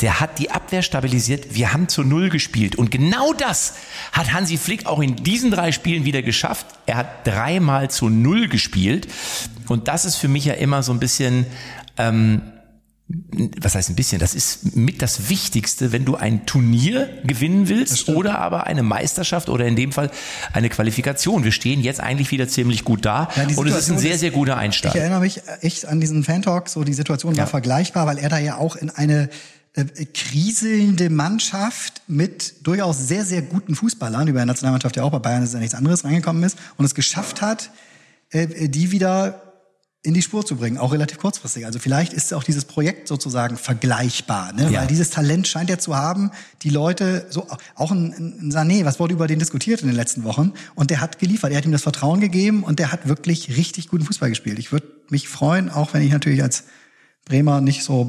der 0.00 0.20
hat 0.20 0.38
die 0.38 0.50
Abwehr 0.50 0.82
stabilisiert, 0.82 1.54
wir 1.56 1.72
haben 1.72 1.88
zu 1.88 2.04
Null 2.04 2.28
gespielt. 2.28 2.76
Und 2.76 2.90
genau 2.90 3.32
das 3.32 3.74
hat 4.12 4.32
Hansi 4.32 4.56
Flick 4.56 4.86
auch 4.86 5.00
in 5.00 5.16
diesen 5.16 5.50
drei 5.50 5.72
Spielen 5.72 6.04
wieder 6.04 6.22
geschafft. 6.22 6.66
Er 6.86 6.96
hat 6.96 7.26
dreimal 7.26 7.90
zu 7.90 8.08
Null 8.08 8.48
gespielt. 8.48 9.08
Und 9.66 9.88
das 9.88 10.04
ist 10.04 10.16
für 10.16 10.28
mich 10.28 10.44
ja 10.44 10.54
immer 10.54 10.82
so 10.82 10.92
ein 10.92 11.00
bisschen... 11.00 11.46
Ähm, 11.96 12.42
was 13.58 13.74
heißt 13.74 13.88
ein 13.88 13.94
bisschen, 13.96 14.18
das 14.18 14.34
ist 14.34 14.76
mit 14.76 15.00
das 15.00 15.30
Wichtigste, 15.30 15.92
wenn 15.92 16.04
du 16.04 16.16
ein 16.16 16.44
Turnier 16.44 17.08
gewinnen 17.24 17.66
willst 17.70 18.10
oder 18.10 18.38
aber 18.38 18.66
eine 18.66 18.82
Meisterschaft 18.82 19.48
oder 19.48 19.64
in 19.64 19.76
dem 19.76 19.92
Fall 19.92 20.10
eine 20.52 20.68
Qualifikation. 20.68 21.42
Wir 21.42 21.52
stehen 21.52 21.80
jetzt 21.80 22.00
eigentlich 22.00 22.30
wieder 22.32 22.48
ziemlich 22.48 22.84
gut 22.84 23.06
da 23.06 23.30
Ja, 23.34 23.44
und 23.56 23.66
es 23.66 23.74
ist 23.78 23.90
ein 23.90 23.98
sehr, 23.98 24.18
sehr 24.18 24.30
guter 24.30 24.52
Ich 24.52 24.58
Einstand. 24.58 24.94
erinnere 24.94 25.20
mich 25.20 25.40
echt 25.62 25.86
an 25.86 26.02
diesen 26.02 26.22
Fan-Talk, 26.22 26.68
so 26.68 26.84
die 26.84 26.92
Situation 26.92 27.32
war 27.34 27.44
Ja. 27.44 27.46
vergleichbar, 27.46 28.06
weil 28.06 28.18
er 28.18 28.28
da 28.28 28.36
ja 28.36 28.58
auch 28.58 28.76
in 28.76 28.90
eine 28.90 29.30
kriselnde 29.84 31.10
Mannschaft 31.10 32.02
mit 32.06 32.66
durchaus 32.66 33.06
sehr, 33.08 33.24
sehr 33.24 33.42
guten 33.42 33.74
Fußballern, 33.74 34.26
die 34.26 34.32
bei 34.32 34.38
der 34.38 34.46
Nationalmannschaft 34.46 34.96
ja 34.96 35.02
auch 35.02 35.12
bei 35.12 35.18
Bayern 35.18 35.42
ist 35.42 35.54
ja 35.54 35.60
nichts 35.60 35.74
anderes 35.74 36.04
reingekommen 36.04 36.42
ist, 36.42 36.58
und 36.76 36.84
es 36.84 36.94
geschafft 36.94 37.42
hat, 37.42 37.70
äh, 38.30 38.68
die 38.68 38.90
wieder 38.90 39.48
in 40.02 40.14
die 40.14 40.22
Spur 40.22 40.46
zu 40.46 40.56
bringen, 40.56 40.78
auch 40.78 40.92
relativ 40.92 41.18
kurzfristig. 41.18 41.66
Also 41.66 41.80
vielleicht 41.80 42.12
ist 42.12 42.32
auch 42.32 42.44
dieses 42.44 42.64
Projekt 42.64 43.08
sozusagen 43.08 43.56
vergleichbar, 43.56 44.52
ne? 44.52 44.70
Ja. 44.70 44.80
weil 44.80 44.86
dieses 44.86 45.10
Talent 45.10 45.48
scheint 45.48 45.70
er 45.70 45.80
zu 45.80 45.96
haben, 45.96 46.30
die 46.62 46.70
Leute, 46.70 47.26
so 47.30 47.46
auch 47.74 47.90
ein, 47.90 48.14
ein 48.40 48.52
Sané, 48.52 48.84
was 48.84 49.00
wurde 49.00 49.14
über 49.14 49.26
den 49.26 49.40
diskutiert 49.40 49.82
in 49.82 49.88
den 49.88 49.96
letzten 49.96 50.22
Wochen 50.22 50.52
und 50.76 50.90
der 50.90 51.00
hat 51.00 51.18
geliefert, 51.18 51.50
er 51.50 51.58
hat 51.58 51.64
ihm 51.64 51.72
das 51.72 51.82
Vertrauen 51.82 52.20
gegeben 52.20 52.62
und 52.62 52.78
der 52.78 52.92
hat 52.92 53.08
wirklich 53.08 53.56
richtig 53.56 53.88
guten 53.88 54.04
Fußball 54.04 54.28
gespielt. 54.28 54.58
Ich 54.60 54.70
würde 54.70 54.86
mich 55.10 55.28
freuen, 55.28 55.68
auch 55.68 55.92
wenn 55.94 56.02
ich 56.02 56.12
natürlich 56.12 56.42
als 56.42 56.64
Bremer 57.24 57.60
nicht 57.60 57.82
so 57.82 58.04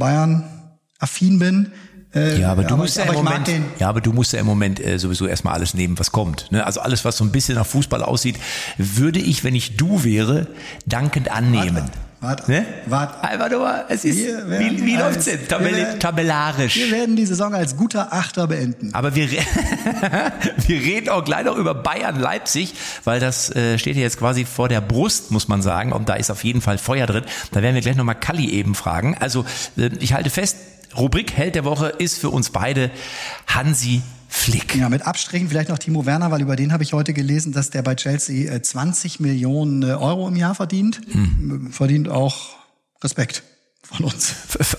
Bayern-affin 1.00 1.40
bin. 1.40 1.72
Äh, 2.14 2.40
Ja, 2.40 2.52
aber 2.52 2.64
du 2.64 2.76
musst 2.76 2.98
ja 2.98 3.04
aber 3.04 3.14
im 3.14 3.24
Moment, 3.24 3.50
ja, 3.78 3.88
aber 3.90 4.02
du 4.02 4.12
musst 4.14 4.34
ja 4.34 4.40
im 4.40 4.46
Moment 4.48 4.84
äh, 4.84 4.98
sowieso 4.98 5.28
erstmal 5.28 5.54
alles 5.54 5.74
nehmen, 5.76 5.98
was 6.00 6.12
kommt. 6.12 6.52
Ne? 6.52 6.66
Also 6.66 6.82
alles, 6.82 7.06
was 7.06 7.18
so 7.18 7.24
ein 7.24 7.32
bisschen 7.32 7.56
nach 7.56 7.68
Fußball 7.68 8.02
aussieht, 8.02 8.38
würde 8.78 9.20
ich, 9.20 9.44
wenn 9.44 9.54
ich 9.56 9.78
du 9.78 10.04
wäre, 10.04 10.48
dankend 10.88 11.30
annehmen. 11.32 11.84
Wart 12.22 12.42
ab, 12.42 12.50
Ne? 12.50 12.66
wart 12.88 13.14
ab. 13.16 13.24
Einfach 13.32 13.50
nur, 13.52 13.86
es 13.90 14.04
ist, 14.06 14.18
Wir 14.18 14.60
wie, 14.60 14.86
wie 14.86 14.96
läuft's 14.98 15.26
denn? 15.26 15.40
wir 15.40 15.48
Tabelle, 15.48 15.78
werden- 15.78 16.00
tabellarisch. 16.00 16.76
Wir 16.78 16.92
werden 16.92 17.16
die 17.16 17.26
Saison 17.28 17.54
als 17.54 17.78
guter 17.78 18.12
Achter 18.12 18.48
beenden. 18.48 18.90
Aber 18.96 19.14
wir, 19.14 19.30
wir 20.68 20.80
reden 20.82 21.10
auch 21.10 21.24
gleich 21.24 21.46
noch 21.46 21.56
über 21.58 21.76
Bayern 21.76 22.20
Leipzig, 22.20 22.74
weil 23.06 23.20
das 23.20 23.56
äh, 23.56 23.78
steht 23.78 23.96
ja 23.96 24.02
jetzt 24.02 24.18
quasi 24.18 24.46
vor 24.46 24.68
der 24.68 24.82
Brust, 24.82 25.30
muss 25.32 25.48
man 25.48 25.62
sagen. 25.62 25.94
Und 25.94 26.10
da 26.10 26.16
ist 26.16 26.32
auf 26.32 26.44
jeden 26.44 26.62
Fall 26.62 26.80
Feuer 26.80 27.06
drin. 27.06 27.24
Da 27.52 27.62
werden 27.62 27.76
wir 27.76 27.82
gleich 27.84 27.96
nochmal 27.96 28.16
Kalli 28.16 28.50
eben 28.50 28.74
fragen. 28.76 29.16
Also 29.20 29.46
äh, 29.78 29.92
ich 30.00 30.12
halte 30.14 30.30
fest, 30.32 30.58
Rubrik 30.98 31.34
Held 31.34 31.56
der 31.56 31.66
Woche 31.66 31.88
ist 31.88 32.18
für 32.18 32.30
uns 32.30 32.50
beide 32.50 32.92
Hansi 33.48 34.02
Flick. 34.28 34.76
Ja, 34.76 34.90
mit 34.90 35.08
Abstrichen 35.08 35.50
vielleicht 35.50 35.70
noch 35.70 35.80
Timo 35.80 36.06
Werner, 36.06 36.30
weil 36.30 36.42
über 36.42 36.56
den 36.56 36.72
habe 36.72 36.84
ich 36.84 36.94
heute 36.94 37.14
gelesen, 37.14 37.52
dass 37.52 37.72
der 37.72 37.82
bei 37.82 37.96
Chelsea 37.96 38.52
äh, 38.52 38.62
20 38.62 39.20
Millionen 39.20 39.82
äh, 39.84 39.88
Euro 39.88 40.28
im 40.28 40.36
Jahr 40.36 40.54
verdient. 40.54 41.02
Hm. 41.12 41.72
Verdient 41.72 42.10
auch 42.10 42.56
Respekt 43.04 43.44
von 43.82 44.06
uns. 44.06 44.34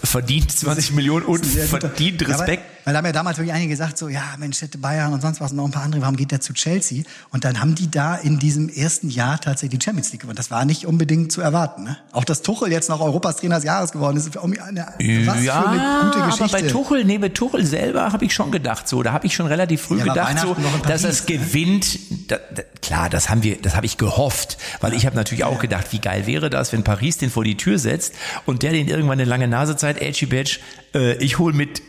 Verdient 0.04 0.52
20 0.52 0.92
Millionen 0.92 1.24
und 1.26 1.44
verdient 1.44 2.22
Ja, 2.22 2.28
weil, 2.28 2.36
Respekt. 2.36 2.62
weil 2.84 2.92
da 2.94 2.98
haben 2.98 3.06
ja 3.06 3.12
damals 3.12 3.38
wirklich 3.38 3.52
einige 3.54 3.70
gesagt, 3.70 3.98
so, 3.98 4.08
ja, 4.08 4.22
Mensch, 4.38 4.60
hätte 4.62 4.78
Bayern 4.78 5.12
und 5.12 5.20
sonst 5.20 5.40
was 5.40 5.50
und 5.50 5.56
noch 5.56 5.64
ein 5.64 5.72
paar 5.72 5.82
andere, 5.82 6.02
warum 6.02 6.14
geht 6.16 6.30
der 6.30 6.40
zu 6.40 6.52
Chelsea? 6.52 7.02
Und 7.30 7.44
dann 7.44 7.60
haben 7.60 7.74
die 7.74 7.90
da 7.90 8.14
in 8.14 8.38
diesem 8.38 8.68
ersten 8.68 9.10
Jahr 9.10 9.40
tatsächlich 9.40 9.78
die 9.80 9.84
Champions 9.84 10.12
League 10.12 10.20
gewonnen. 10.20 10.36
Das 10.36 10.50
war 10.52 10.64
nicht 10.64 10.86
unbedingt 10.86 11.32
zu 11.32 11.40
erwarten. 11.40 11.84
Ne? 11.84 11.96
Auch 12.12 12.24
dass 12.24 12.42
Tuchel 12.42 12.70
jetzt 12.70 12.88
noch 12.88 13.00
Europas 13.00 13.36
Trainer 13.38 13.56
des 13.56 13.64
Jahres 13.64 13.90
geworden 13.90 14.16
ist, 14.16 14.36
eine, 14.36 14.86
was 15.26 15.42
ja, 15.42 15.60
für 15.62 15.68
eine 15.68 16.04
gute 16.10 16.24
Geschichte. 16.26 16.44
aber 16.44 16.52
bei 16.52 16.62
Tuchel, 16.68 17.04
nee, 17.04 17.18
bei 17.18 17.28
Tuchel 17.30 17.66
selber 17.66 18.12
habe 18.12 18.24
ich 18.24 18.32
schon 18.32 18.52
gedacht, 18.52 18.86
so, 18.86 19.02
da 19.02 19.12
habe 19.12 19.26
ich 19.26 19.34
schon 19.34 19.46
relativ 19.46 19.82
früh 19.82 19.98
Ja, 19.98 20.04
gedacht, 20.04 20.38
so, 20.40 20.54
dass 20.86 21.02
Paris, 21.02 21.04
es 21.04 21.26
gewinnt. 21.26 21.98
Da, 22.30 22.36
da, 22.54 22.62
klar, 22.82 23.10
das 23.10 23.28
haben 23.28 23.42
wir, 23.42 23.60
das 23.60 23.76
habe 23.76 23.86
ich 23.86 23.96
gehofft, 23.96 24.58
weil 24.80 24.94
ich 24.94 25.06
habe 25.06 25.16
natürlich 25.16 25.44
auch 25.44 25.58
gedacht, 25.58 25.92
wie 25.92 25.98
geil 25.98 26.26
wäre 26.26 26.50
das, 26.50 26.72
wenn 26.72 26.84
Paris 26.84 27.18
den 27.18 27.30
vor 27.30 27.44
die 27.44 27.56
Tür 27.56 27.78
setzt 27.78 28.14
und 28.46 28.62
der 28.62 28.72
den 28.72 28.88
irgendwann 28.88 29.20
eine 29.20 29.28
lange 29.28 29.48
Nase 29.48 29.76
zeigt, 29.76 30.00
Edgy 30.00 30.26
Badge, 30.26 30.58
äh, 30.94 31.14
ich 31.22 31.38
hole 31.38 31.54
mit 31.54 31.82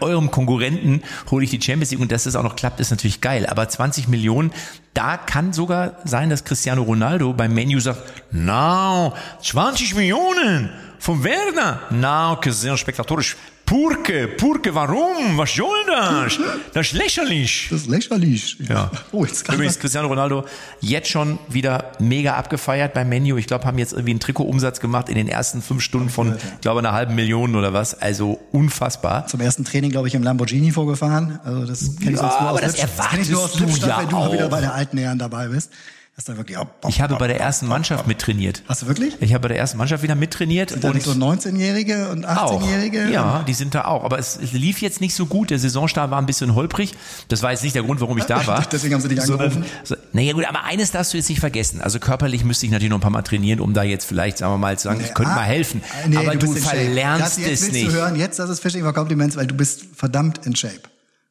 eurem 0.00 0.30
Konkurrenten 0.30 1.02
hole 1.30 1.44
ich 1.44 1.50
die 1.50 1.60
Champions 1.60 1.90
League 1.90 2.00
und 2.00 2.12
dass 2.12 2.24
das 2.24 2.36
auch 2.36 2.42
noch 2.42 2.56
klappt, 2.56 2.80
ist 2.80 2.90
natürlich 2.90 3.20
geil. 3.20 3.46
Aber 3.46 3.68
20 3.68 4.08
Millionen, 4.08 4.52
da 4.94 5.16
kann 5.16 5.52
sogar 5.52 5.98
sein, 6.04 6.30
dass 6.30 6.44
Cristiano 6.44 6.82
Ronaldo 6.82 7.32
beim 7.32 7.54
Menu 7.54 7.78
sagt, 7.80 8.02
no, 8.32 9.12
20 9.42 9.94
Millionen 9.94 10.70
von 10.98 11.22
Werner. 11.24 11.80
Na, 11.90 12.36
que 12.40 12.52
sehr 12.52 12.76
spektatorisch. 12.76 13.36
Purke, 13.64 14.28
Purke, 14.28 14.74
warum? 14.74 15.36
Was 15.36 15.54
soll 15.54 15.68
das? 15.86 16.38
Das 16.72 16.86
ist 16.86 16.92
lächerlich. 16.94 17.66
das 17.70 17.82
ist 17.82 17.86
lächerlich. 17.88 18.56
Ja. 18.66 18.90
Oh, 19.12 19.26
jetzt 19.26 19.44
kann 19.44 19.56
Übrigens 19.56 19.78
Cristiano 19.78 20.08
Ronaldo 20.08 20.46
jetzt 20.80 21.10
schon 21.10 21.38
wieder 21.50 21.92
mega 21.98 22.32
abgefeiert 22.36 22.94
beim 22.94 23.10
Menu. 23.10 23.36
Ich 23.36 23.46
glaube, 23.46 23.66
haben 23.66 23.76
jetzt 23.76 23.92
irgendwie 23.92 24.12
einen 24.12 24.20
Trikotumsatz 24.20 24.80
gemacht 24.80 25.10
in 25.10 25.16
den 25.16 25.28
ersten 25.28 25.60
fünf 25.60 25.82
Stunden 25.82 26.08
von, 26.08 26.34
ich 26.36 26.60
glaube, 26.62 26.78
einer 26.78 26.92
halben 26.92 27.14
Million 27.14 27.56
oder 27.56 27.74
was. 27.74 28.00
Also 28.00 28.40
unfassbar. 28.52 29.26
zum 29.26 29.42
ersten 29.42 29.66
Training, 29.66 29.90
glaube 29.90 30.08
ich, 30.08 30.14
im 30.14 30.22
Lamborghini 30.22 30.70
vorgefahren. 30.70 31.38
Also 31.44 31.66
das 31.66 31.94
kenne 31.98 32.12
ich 32.12 32.16
Ja, 32.16 32.22
sonst 32.22 32.40
nur 32.40 32.48
aber 32.48 32.52
aus 32.52 32.60
das 32.62 32.76
Lippstadt. 32.78 32.98
Das 32.98 33.10
kenn 33.10 33.20
ich 33.20 33.28
nur 33.28 33.44
aus 33.44 33.54
erwartest 33.54 33.82
du 33.82 33.86
ja 33.86 33.98
wenn 34.00 34.08
du 34.08 34.16
mal 34.16 34.32
wieder 34.32 34.46
auch. 34.46 34.50
bei 34.50 34.60
der 34.62 34.74
alten 34.74 34.96
Herren 34.96 35.18
dabei 35.18 35.48
bist. 35.48 35.70
Dass 36.18 36.24
da 36.24 36.36
wirklich 36.36 36.58
auch 36.58 36.64
Bock, 36.64 36.90
Ich 36.90 37.00
habe 37.00 37.10
Bock, 37.12 37.20
bei 37.20 37.28
der 37.28 37.38
ersten 37.38 37.68
Mannschaft 37.68 38.08
mittrainiert. 38.08 38.64
Hast 38.66 38.82
du 38.82 38.88
wirklich? 38.88 39.14
Ich 39.20 39.32
habe 39.34 39.42
bei 39.42 39.46
der 39.54 39.56
ersten 39.58 39.78
Mannschaft 39.78 40.02
wieder 40.02 40.16
mittrainiert 40.16 40.70
Sind 40.70 40.82
da 40.82 40.92
nicht 40.92 41.06
so 41.06 41.12
19-Jährige 41.12 42.08
und 42.08 42.24
auch. 42.26 42.60
18-Jährige? 42.60 43.08
Ja, 43.08 43.44
die 43.46 43.54
sind 43.54 43.72
da 43.76 43.84
auch. 43.84 44.02
Aber 44.02 44.18
es, 44.18 44.36
es 44.42 44.50
lief 44.52 44.80
jetzt 44.82 45.00
nicht 45.00 45.14
so 45.14 45.26
gut. 45.26 45.50
Der 45.50 45.60
Saisonstart 45.60 46.10
war 46.10 46.18
ein 46.20 46.26
bisschen 46.26 46.56
holprig. 46.56 46.96
Das 47.28 47.44
war 47.44 47.52
jetzt 47.52 47.62
nicht 47.62 47.76
der 47.76 47.84
Grund, 47.84 48.00
warum 48.00 48.18
ich 48.18 48.24
da 48.24 48.44
war. 48.48 48.66
Deswegen 48.66 48.94
haben 48.94 49.00
sie 49.00 49.06
dich 49.10 49.22
angerufen. 49.22 49.64
So, 49.84 49.94
naja 50.12 50.32
gut, 50.32 50.44
aber 50.48 50.64
eines 50.64 50.90
darfst 50.90 51.12
du 51.12 51.18
jetzt 51.18 51.28
nicht 51.28 51.38
vergessen. 51.38 51.80
Also 51.82 52.00
körperlich 52.00 52.42
müsste 52.44 52.66
ich 52.66 52.72
natürlich 52.72 52.90
noch 52.90 52.98
ein 52.98 53.02
paar 53.02 53.12
Mal 53.12 53.22
trainieren, 53.22 53.60
um 53.60 53.72
da 53.72 53.84
jetzt 53.84 54.04
vielleicht, 54.04 54.38
sagen 54.38 54.52
wir 54.54 54.58
mal, 54.58 54.76
zu 54.76 54.88
sagen, 54.88 55.00
ich 55.00 55.14
könnte 55.14 55.30
Ah, 55.30 55.36
mal 55.36 55.42
helfen. 55.44 55.82
nee, 56.08 56.16
aber 56.16 56.34
du, 56.34 56.48
Shape. 56.48 56.58
verlernst 56.66 57.22
das, 57.26 57.36
jetzt 57.38 57.46
es 57.52 57.60
willst 57.62 57.72
nicht. 57.74 57.88
Du 57.90 57.92
hören, 57.92 58.16
jetzt, 58.16 58.40
das 58.40 58.50
ist 58.50 58.58
Fishing 58.58 58.82
for 58.82 58.92
Compliments, 58.92 59.36
weil 59.36 59.46
du 59.46 59.54
bist 59.54 59.84
verdammt 59.94 60.44
in 60.44 60.56
Shape. 60.56 60.80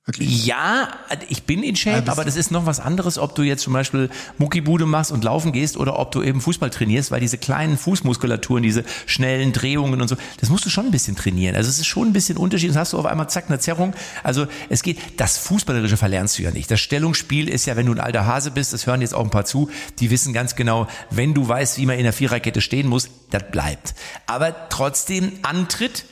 Wirklich. 0.07 0.45
Ja, 0.45 0.87
ich 1.27 1.43
bin 1.43 1.63
in 1.63 1.75
Ja, 1.75 1.81
Shape, 1.81 1.97
bist 2.03 2.09
aber 2.09 2.21
du. 2.23 2.27
das 2.27 2.37
ist 2.37 2.49
noch 2.49 2.65
was 2.65 2.79
anderes, 2.79 3.17
ob 3.17 3.35
du 3.35 3.41
jetzt 3.43 3.63
zum 3.63 3.73
Beispiel 3.73 4.09
Muckibude 4.37 4.85
machst 4.85 5.11
und 5.11 5.21
laufen 5.25 5.51
gehst 5.51 5.75
oder 5.75 5.99
ob 5.99 6.13
du 6.13 6.23
eben 6.23 6.39
Fußball 6.39 6.69
trainierst, 6.69 7.11
weil 7.11 7.19
diese 7.19 7.37
kleinen 7.37 7.77
Fußmuskulaturen, 7.77 8.63
diese 8.63 8.85
schnellen 9.05 9.51
Drehungen 9.51 10.01
und 10.01 10.07
so, 10.07 10.15
das 10.39 10.49
musst 10.49 10.65
du 10.65 10.69
schon 10.69 10.85
ein 10.85 10.91
bisschen 10.91 11.17
trainieren. 11.17 11.57
Also 11.57 11.69
es 11.69 11.77
ist 11.79 11.87
schon 11.87 12.07
ein 12.07 12.13
bisschen 12.13 12.37
Unterschied. 12.37 12.69
Das 12.69 12.77
hast 12.77 12.93
du 12.93 12.99
auf 12.99 13.05
einmal 13.05 13.29
zack 13.29 13.49
eine 13.49 13.59
Zerrung. 13.59 13.93
Also 14.23 14.47
es 14.69 14.81
geht, 14.81 14.97
das 15.17 15.37
Fußballerische 15.39 15.97
verlernst 15.97 16.39
du 16.39 16.43
ja 16.43 16.51
nicht. 16.51 16.71
Das 16.71 16.79
Stellungsspiel 16.79 17.49
ist 17.49 17.65
ja, 17.65 17.75
wenn 17.75 17.85
du 17.87 17.91
ein 17.91 17.99
alter 17.99 18.25
Hase 18.25 18.51
bist, 18.51 18.71
das 18.71 18.87
hören 18.87 19.01
jetzt 19.01 19.13
auch 19.13 19.25
ein 19.25 19.29
paar 19.29 19.43
zu, 19.43 19.69
die 19.99 20.09
wissen 20.09 20.31
ganz 20.31 20.55
genau, 20.55 20.87
wenn 21.09 21.33
du 21.33 21.45
weißt, 21.49 21.77
wie 21.79 21.85
man 21.85 21.97
in 21.97 22.03
der 22.03 22.13
Viererkette 22.13 22.61
stehen 22.61 22.87
muss, 22.87 23.09
das 23.29 23.43
bleibt. 23.51 23.93
Aber 24.25 24.69
trotzdem 24.69 25.33
Antritt, 25.41 26.05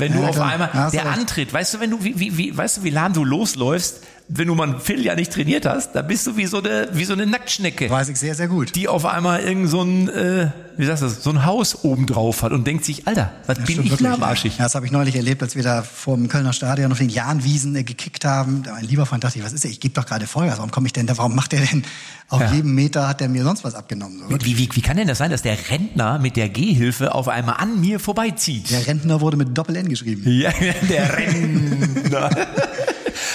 wenn 0.00 0.12
du 0.12 0.20
Ja, 0.22 0.28
auf 0.28 0.40
einmal, 0.40 0.70
Ja, 0.72 0.90
der. 0.90 1.06
Antritt, 1.06 1.52
weißt 1.52 1.74
du, 1.74 1.80
wenn 1.80 1.90
du, 1.90 2.02
wie, 2.02 2.18
wie, 2.18 2.36
wie, 2.36 2.56
weißt 2.56 2.78
du, 2.78 2.82
wie 2.84 2.90
lahm 2.90 3.12
du 3.12 3.24
losläufst, 3.24 4.02
wenn 4.32 4.46
du 4.46 4.54
mal 4.54 4.68
ein 4.68 4.80
Vierteljahr 4.80 5.16
nicht 5.16 5.32
trainiert 5.32 5.66
hast, 5.66 5.92
dann 5.92 6.06
bist 6.06 6.26
du 6.26 6.36
wie 6.36 6.46
so 6.46 6.58
eine, 6.58 6.88
wie 6.92 7.04
so 7.04 7.12
eine 7.14 7.26
Nacktschnecke, 7.26 7.90
Weiß 7.90 8.08
ich 8.08 8.16
sehr, 8.18 8.34
sehr 8.36 8.46
gut. 8.48 8.76
die 8.76 8.86
auf 8.86 9.04
einmal 9.04 9.40
irgend 9.40 9.68
so 9.68 9.82
ein, 9.82 10.08
äh, 10.08 10.50
wie 10.76 10.86
sagst 10.86 11.02
du 11.02 11.06
das, 11.08 11.22
so 11.22 11.30
ein 11.30 11.44
Haus 11.44 11.84
oben 11.84 12.06
drauf 12.06 12.42
hat 12.42 12.52
und 12.52 12.64
denkt 12.66 12.84
sich, 12.84 13.08
Alter, 13.08 13.32
was 13.46 13.56
bin 13.58 13.66
Stimmt 13.66 13.84
ich 13.86 13.90
wirklich. 13.90 14.08
lahmarschig? 14.08 14.56
Ja, 14.58 14.64
das 14.64 14.74
habe 14.76 14.86
ich 14.86 14.92
neulich 14.92 15.16
erlebt, 15.16 15.42
als 15.42 15.56
wir 15.56 15.62
da 15.64 15.82
vor 15.82 16.16
dem 16.16 16.28
Kölner 16.28 16.52
Stadion 16.52 16.92
auf 16.92 16.98
den 16.98 17.08
Jahnwiesen 17.08 17.74
äh, 17.74 17.82
gekickt 17.82 18.24
haben. 18.24 18.62
Mein 18.66 18.84
lieber 18.84 19.04
Freund 19.04 19.24
dachte 19.24 19.38
ich, 19.38 19.44
was 19.44 19.52
ist 19.52 19.64
der? 19.64 19.70
Ich 19.72 19.80
gebe 19.80 19.94
doch 19.94 20.06
gerade 20.06 20.26
Vollgas. 20.28 20.58
Warum 20.58 20.70
komme 20.70 20.86
ich 20.86 20.92
denn 20.92 21.06
da? 21.06 21.18
Warum 21.18 21.34
macht 21.34 21.50
der 21.52 21.60
denn 21.60 21.82
auf 22.28 22.40
Ja. 22.40 22.52
jedem 22.52 22.74
Meter 22.76 23.08
hat 23.08 23.20
der 23.20 23.28
mir 23.28 23.42
sonst 23.42 23.64
was 23.64 23.74
abgenommen? 23.74 24.22
So, 24.30 24.36
Wie, 24.44 24.56
wie, 24.56 24.68
wie 24.72 24.80
kann 24.80 24.96
denn 24.96 25.08
das 25.08 25.18
sein, 25.18 25.32
dass 25.32 25.42
der 25.42 25.58
Rentner 25.70 26.20
mit 26.20 26.36
der 26.36 26.48
Gehhilfe 26.48 27.14
auf 27.16 27.26
einmal 27.28 27.56
an 27.56 27.80
mir 27.80 27.98
vorbeizieht? 27.98 28.70
Der 28.70 28.86
Rentner 28.86 29.20
wurde 29.20 29.36
mit 29.36 29.58
Doppel-N 29.58 29.88
geschrieben. 29.88 30.22
Ja, 30.30 30.52
der 30.88 31.16
Rentner. 31.18 32.30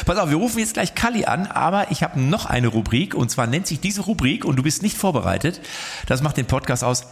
Pass 0.06 0.18
auf, 0.18 0.30
wir 0.30 0.38
rufen 0.38 0.60
jetzt 0.60 0.74
gleich 0.74 0.96
Kalli 0.96 1.26
an, 1.26 1.48
aber 1.48 1.92
ich 1.92 2.04
habe 2.04 2.20
noch 2.20 2.46
eine 2.46 2.68
Rubrik 2.68 3.16
und 3.16 3.30
zwar 3.30 3.48
nennt 3.48 3.68
sich 3.68 3.80
diese 3.80 4.02
Rubrik 4.02 4.46
und 4.46 4.58
du 4.58 4.64
bist 4.64 4.82
nicht 4.82 4.98
vorbereitet. 4.98 5.62
Das 6.08 6.22
macht 6.22 6.38
den 6.38 6.46
Podcast 6.46 6.84
aus. 6.84 7.08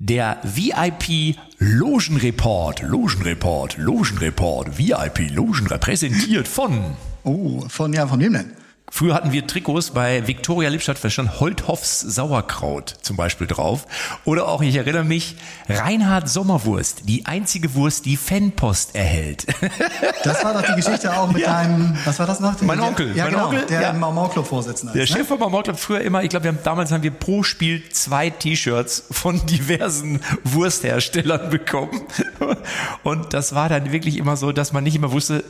Der 0.00 0.38
VIP 0.44 1.36
Logenreport, 1.58 2.82
Logenreport, 2.82 3.78
Logenreport, 3.78 4.78
VIP 4.78 5.30
Logen 5.30 5.66
repräsentiert 5.66 6.46
von. 6.46 6.96
Oh, 7.24 7.64
von, 7.68 7.92
ja, 7.92 8.06
von 8.06 8.20
wem 8.20 8.32
denn? 8.32 8.52
Früher 8.90 9.14
hatten 9.14 9.32
wir 9.32 9.46
Trikots 9.46 9.90
bei 9.90 10.26
Viktoria 10.26 10.68
Lippstadt, 10.70 10.98
da 11.02 11.10
stand 11.10 11.40
Holthoffs 11.40 12.00
Sauerkraut 12.00 12.94
zum 13.02 13.16
Beispiel 13.16 13.46
drauf. 13.46 13.86
Oder 14.24 14.48
auch, 14.48 14.62
ich 14.62 14.74
erinnere 14.76 15.04
mich, 15.04 15.36
Reinhard 15.68 16.28
Sommerwurst, 16.28 17.02
die 17.04 17.26
einzige 17.26 17.74
Wurst, 17.74 18.06
die 18.06 18.16
Fanpost 18.16 18.94
erhält. 18.94 19.46
Das 20.24 20.44
war 20.44 20.52
doch 20.52 20.62
die 20.62 20.74
Geschichte 20.74 21.16
auch 21.16 21.30
mit 21.30 21.42
Ja. 21.42 21.62
deinem, 21.62 21.96
was 22.04 22.18
war 22.18 22.26
das 22.26 22.40
noch? 22.40 22.60
Mein 22.62 22.80
Onkel, 22.80 23.16
Ja, 23.16 23.24
mein 23.24 23.32
genau, 23.34 23.46
Onkel, 23.46 23.66
der 23.66 23.80
ja. 23.80 23.92
Mau 23.92 24.10
Mau 24.12 24.28
Club 24.28 24.46
Vorsitzende 24.46 24.92
Der 24.92 25.04
ist, 25.04 25.10
ne? 25.10 25.18
Chef 25.18 25.28
von 25.28 25.38
Marmor 25.38 25.62
Club 25.62 25.78
früher 25.78 26.00
immer, 26.00 26.22
ich 26.22 26.28
glaube, 26.30 26.44
wir 26.44 26.48
haben, 26.52 26.58
damals 26.64 26.90
haben 26.92 27.02
wir 27.02 27.10
pro 27.12 27.42
Spiel 27.42 27.88
zwei 27.90 28.28
T-Shirts 28.30 29.04
von 29.10 29.44
diversen 29.46 30.20
Wurstherstellern 30.44 31.50
bekommen. 31.50 32.00
Und 33.04 33.32
das 33.32 33.54
war 33.54 33.68
dann 33.68 33.92
wirklich 33.92 34.16
immer 34.16 34.36
so, 34.36 34.52
dass 34.52 34.72
man 34.72 34.84
nicht 34.84 34.96
immer 34.96 35.12
wusste, 35.12 35.44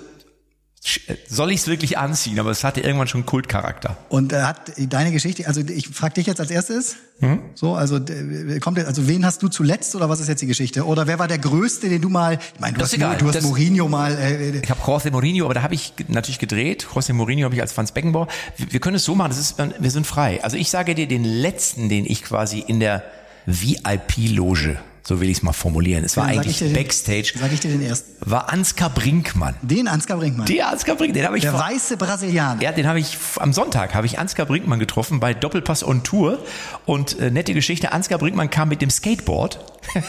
soll 1.28 1.50
ich 1.50 1.60
es 1.60 1.66
wirklich 1.66 1.98
anziehen? 1.98 2.38
Aber 2.38 2.50
es 2.50 2.64
hatte 2.64 2.80
irgendwann 2.80 3.08
schon 3.08 3.26
Kultcharakter. 3.26 3.96
Und 4.08 4.32
äh, 4.32 4.42
hat 4.42 4.72
deine 4.78 5.12
Geschichte, 5.12 5.46
also 5.46 5.60
ich 5.60 5.88
frage 5.88 6.14
dich 6.14 6.26
jetzt 6.26 6.40
als 6.40 6.50
erstes, 6.50 6.96
Mhm. 7.20 7.40
so, 7.56 7.74
also 7.74 7.96
äh, 7.96 8.60
kommt, 8.60 8.78
jetzt- 8.78 8.86
also 8.86 9.08
wen 9.08 9.24
hast 9.26 9.42
du 9.42 9.48
zuletzt 9.48 9.96
oder 9.96 10.08
was 10.08 10.20
ist 10.20 10.28
jetzt 10.28 10.40
die 10.40 10.46
Geschichte? 10.46 10.86
Oder 10.86 11.08
wer 11.08 11.18
war 11.18 11.26
der 11.26 11.38
Größte, 11.38 11.88
den 11.88 12.00
du 12.00 12.08
mal, 12.08 12.38
ich 12.54 12.60
meine, 12.60 12.76
du 12.76 12.82
hast, 12.82 12.94
egal. 12.94 13.16
du 13.18 13.26
hast 13.26 13.34
Das- 13.34 13.42
Mourinho 13.44 13.88
mal, 13.88 14.12
äh, 14.16 14.60
Ich 14.60 14.70
habe 14.70 14.80
José 14.82 15.10
Mourinho, 15.10 15.44
aber 15.44 15.54
da 15.54 15.62
habe 15.62 15.74
ich 15.74 15.92
natürlich 16.06 16.38
gedreht. 16.38 16.86
José 16.94 17.12
Mourinho 17.12 17.44
habe 17.46 17.56
ich 17.56 17.60
als 17.60 17.72
Franz 17.72 17.90
Beckenbauer. 17.90 18.28
Wir, 18.56 18.72
wir 18.72 18.78
können 18.80 18.94
es 18.96 19.04
so 19.04 19.16
machen, 19.16 19.30
das 19.30 19.38
ist, 19.40 19.56
wir 19.58 19.90
sind 19.90 20.06
frei. 20.06 20.42
Also 20.44 20.56
ich 20.56 20.70
sage 20.70 20.94
dir 20.94 21.08
den 21.08 21.24
letzten, 21.24 21.88
den 21.88 22.06
ich 22.06 22.22
quasi 22.22 22.60
in 22.60 22.78
der 22.78 23.02
VIP-Loge, 23.46 24.78
so 25.08 25.22
will 25.22 25.30
ich 25.30 25.38
es 25.38 25.42
mal 25.42 25.54
formulieren, 25.54 26.04
es 26.04 26.18
war 26.18 26.26
Dann 26.26 26.34
eigentlich 26.40 26.58
den- 26.58 26.74
Backstage, 26.74 27.32
sag 27.40 27.50
ich 27.50 27.60
dir 27.60 27.70
den 27.70 27.80
ersten. 27.80 28.10
war 28.30 28.52
Ansgar 28.52 28.90
Brinkmann. 28.90 29.54
Den 29.62 29.88
Ansgar 29.88 30.18
Brinkmann. 30.18 30.44
Der 30.44 30.68
Ansgar 30.68 30.96
Brinkmann, 30.96 31.14
den 31.14 31.24
habe 31.26 31.38
ich 31.38 31.44
der 31.44 31.54
weiße 31.54 31.96
Brasilianer. 31.96 32.60
Ja, 32.62 32.72
den 32.72 32.86
habe 32.86 33.00
ich 33.00 33.16
am 33.36 33.54
Sonntag 33.54 33.94
habe 33.94 34.06
ich 34.06 34.18
Ansgar 34.18 34.44
Brinkmann 34.44 34.78
getroffen 34.78 35.18
bei 35.18 35.32
Doppelpass 35.32 35.82
on 35.82 36.02
Tour 36.04 36.38
und 36.84 37.18
äh, 37.20 37.30
nette 37.30 37.54
Geschichte. 37.54 37.92
Ansgar 37.92 38.18
Brinkmann 38.18 38.50
kam 38.50 38.68
mit 38.68 38.82
dem 38.82 38.90
Skateboard. 38.90 39.58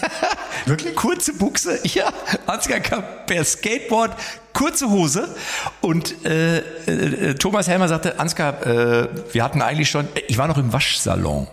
Wirklich? 0.65 0.93
Kurze 0.97 1.31
Buchse, 1.33 1.79
ja. 1.87 2.11
Ansgar 2.45 2.81
kam 2.81 3.01
per 3.25 3.45
Skateboard, 3.45 4.17
kurze 4.53 4.89
Hose 4.89 5.33
und 5.79 6.25
äh, 6.25 6.57
äh, 6.57 7.35
Thomas 7.35 7.69
Helmer 7.69 7.87
sagte, 7.87 8.19
Ansgar, 8.19 8.67
äh, 8.67 9.07
wir 9.31 9.45
hatten 9.45 9.61
eigentlich 9.61 9.89
schon, 9.89 10.09
ich 10.27 10.37
war 10.37 10.49
noch 10.49 10.57
im 10.57 10.73
Waschsalon. 10.73 11.47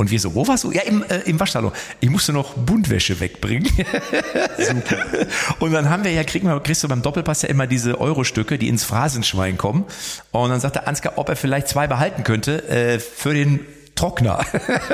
Und 0.00 0.12
wir 0.12 0.20
so, 0.20 0.32
wo 0.36 0.46
warst 0.46 0.62
du? 0.62 0.70
Ja, 0.70 0.82
im, 0.82 1.02
äh, 1.02 1.18
im 1.26 1.40
Waschsalon. 1.40 1.72
Ich 1.98 2.08
musste 2.08 2.32
noch 2.32 2.54
Buntwäsche 2.54 3.18
wegbringen. 3.18 3.68
Und 5.58 5.72
dann 5.72 5.90
haben 5.90 6.04
wir 6.04 6.12
ja, 6.12 6.22
kriegen 6.22 6.46
wir, 6.46 6.60
kriegst 6.60 6.84
du 6.84 6.88
beim 6.88 7.02
Doppelpass 7.02 7.42
ja 7.42 7.48
immer 7.48 7.66
diese 7.66 8.00
Eurostücke, 8.00 8.58
die 8.58 8.68
ins 8.68 8.84
Phrasenschwein 8.84 9.58
kommen. 9.58 9.84
Und 10.30 10.50
dann 10.50 10.60
sagte 10.60 10.86
Ansgar, 10.86 11.14
ob 11.16 11.28
er 11.28 11.34
vielleicht 11.34 11.66
zwei 11.66 11.88
behalten 11.88 12.22
könnte 12.22 12.68
äh, 12.68 13.00
für 13.00 13.34
den 13.34 13.58
Trockner. 13.98 14.38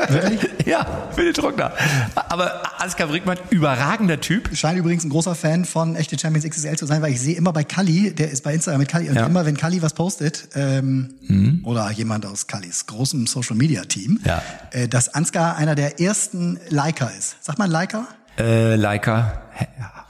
Wirklich? 0.09 0.41
ja, 0.67 0.87
den 1.17 1.35
Trockner. 1.35 1.73
Aber 2.15 2.63
Ansgar 2.81 3.09
Brinkmann, 3.09 3.37
überragender 3.51 4.19
Typ. 4.21 4.57
Scheint 4.57 4.79
übrigens 4.79 5.05
ein 5.05 5.11
großer 5.11 5.35
Fan 5.35 5.65
von 5.67 5.95
echte 5.95 6.19
Champions 6.19 6.49
XXL 6.49 6.77
zu 6.77 6.87
sein, 6.87 7.03
weil 7.03 7.13
ich 7.13 7.21
sehe 7.21 7.37
immer 7.37 7.53
bei 7.53 7.65
Kali, 7.65 8.15
der 8.15 8.31
ist 8.31 8.43
bei 8.45 8.55
Instagram 8.55 8.81
mit 8.81 8.89
Kali, 8.89 9.09
und 9.11 9.17
Ja. 9.17 9.23
Mhm. 9.25 9.31
immer 9.31 9.45
wenn 9.47 9.57
Kali 9.57 9.83
was 9.83 9.93
postet, 9.93 10.49
ähm, 10.55 11.61
oder 11.65 11.91
jemand 11.91 12.25
aus 12.25 12.47
Kalis 12.47 12.87
großem 12.87 13.27
Social 13.27 13.57
Media 13.57 13.83
Team, 13.85 14.21
Ja. 14.25 14.43
äh, 14.71 14.89
dass 14.89 15.15
Ansgar 15.15 15.57
einer 15.57 15.75
der 15.75 16.01
ersten 16.01 16.59
Liker 16.71 17.11
ist. 17.19 17.37
Sagt 17.45 17.59
man 17.59 17.71
Liker? 17.71 18.07
Äh, 18.39 18.75
Leica, 18.77 19.43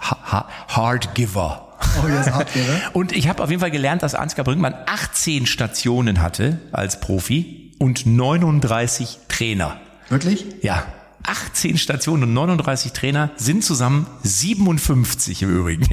ha, 0.01 0.19
ha, 0.33 0.49
Hard 0.69 1.15
Giver. 1.15 1.69
Oh, 1.99 2.09
hart, 2.09 2.55
ne? 2.57 2.63
Und 2.95 3.13
ich 3.13 3.29
habe 3.29 3.43
auf 3.43 3.51
jeden 3.51 3.61
Fall 3.61 3.71
gelernt, 3.71 4.03
dass 4.03 4.15
Ansgar 4.15 4.45
Brinkmann 4.45 4.75
18 4.87 5.47
Stationen 5.47 6.23
hatte 6.23 6.59
als 6.73 7.01
Profi 7.01 7.64
und 7.85 8.07
39 8.07 9.19
Trainer. 9.29 9.77
Wirklich? 10.09 10.47
Ja. 10.63 10.85
18 11.27 11.77
Stationen 11.79 12.23
und 12.25 12.33
39 12.35 12.93
Trainer 12.93 13.31
sind 13.37 13.63
zusammen 13.65 14.07
57 14.23 15.43
im 15.43 15.51
Übrigen. 15.59 15.87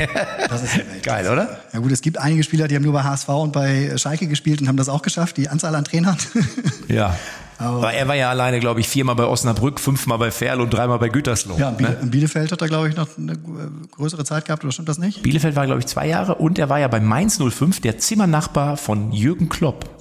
Das 0.50 0.64
ist 0.64 0.76
ja. 0.78 0.84
Geil, 1.04 1.28
oder? 1.30 1.60
Ja 1.74 1.80
gut, 1.80 1.92
es 1.92 2.02
gibt 2.02 2.18
einige 2.18 2.44
Spieler, 2.44 2.68
die 2.70 2.76
haben 2.76 2.84
nur 2.84 2.94
bei 2.94 3.04
HSV 3.04 3.28
und 3.30 3.52
bei 3.54 3.98
Schalke 3.98 4.28
gespielt 4.28 4.62
und 4.62 4.68
haben 4.70 4.78
das 4.78 4.88
auch 4.90 5.02
geschafft, 5.02 5.36
die 5.38 5.50
Anzahl 5.50 5.76
an 5.76 5.84
Trainern. 5.84 6.18
Ja. 6.88 7.16
Aber 7.58 7.94
er 7.94 8.08
war 8.08 8.16
ja 8.16 8.30
alleine, 8.32 8.60
glaube 8.60 8.80
ich, 8.80 8.90
viermal 8.90 9.16
bei 9.16 9.24
Osnabrück, 9.26 9.80
fünfmal 9.80 10.18
bei 10.18 10.32
Ferl 10.32 10.60
und 10.62 10.72
dreimal 10.72 10.98
bei 10.98 11.10
Gütersloh. 11.10 11.58
Ja, 11.60 11.70
in 11.70 11.78
Biele- 11.78 11.90
ne? 12.02 12.08
Bielefeld 12.10 12.52
hat 12.52 12.60
er, 12.62 12.68
glaube 12.68 12.90
ich, 12.90 12.96
noch 12.96 13.08
eine 13.18 13.34
äh, 13.34 13.38
größere 13.92 14.26
Zeit 14.26 14.46
gehabt, 14.46 14.64
oder 14.64 14.72
stimmt 14.74 14.90
das 14.90 14.98
nicht? 14.98 15.22
Bielefeld 15.22 15.56
war, 15.56 15.66
glaube 15.68 15.80
ich, 15.80 15.86
zwei 15.86 16.08
Jahre 16.08 16.36
und 16.36 16.58
er 16.58 16.70
war 16.70 16.80
ja 16.80 16.88
bei 16.88 17.00
Mainz 17.00 17.38
05, 17.38 17.80
der 17.82 18.00
Zimmernachbar 18.00 18.78
von 18.78 19.12
Jürgen 19.12 19.48
Klopp. 19.48 20.01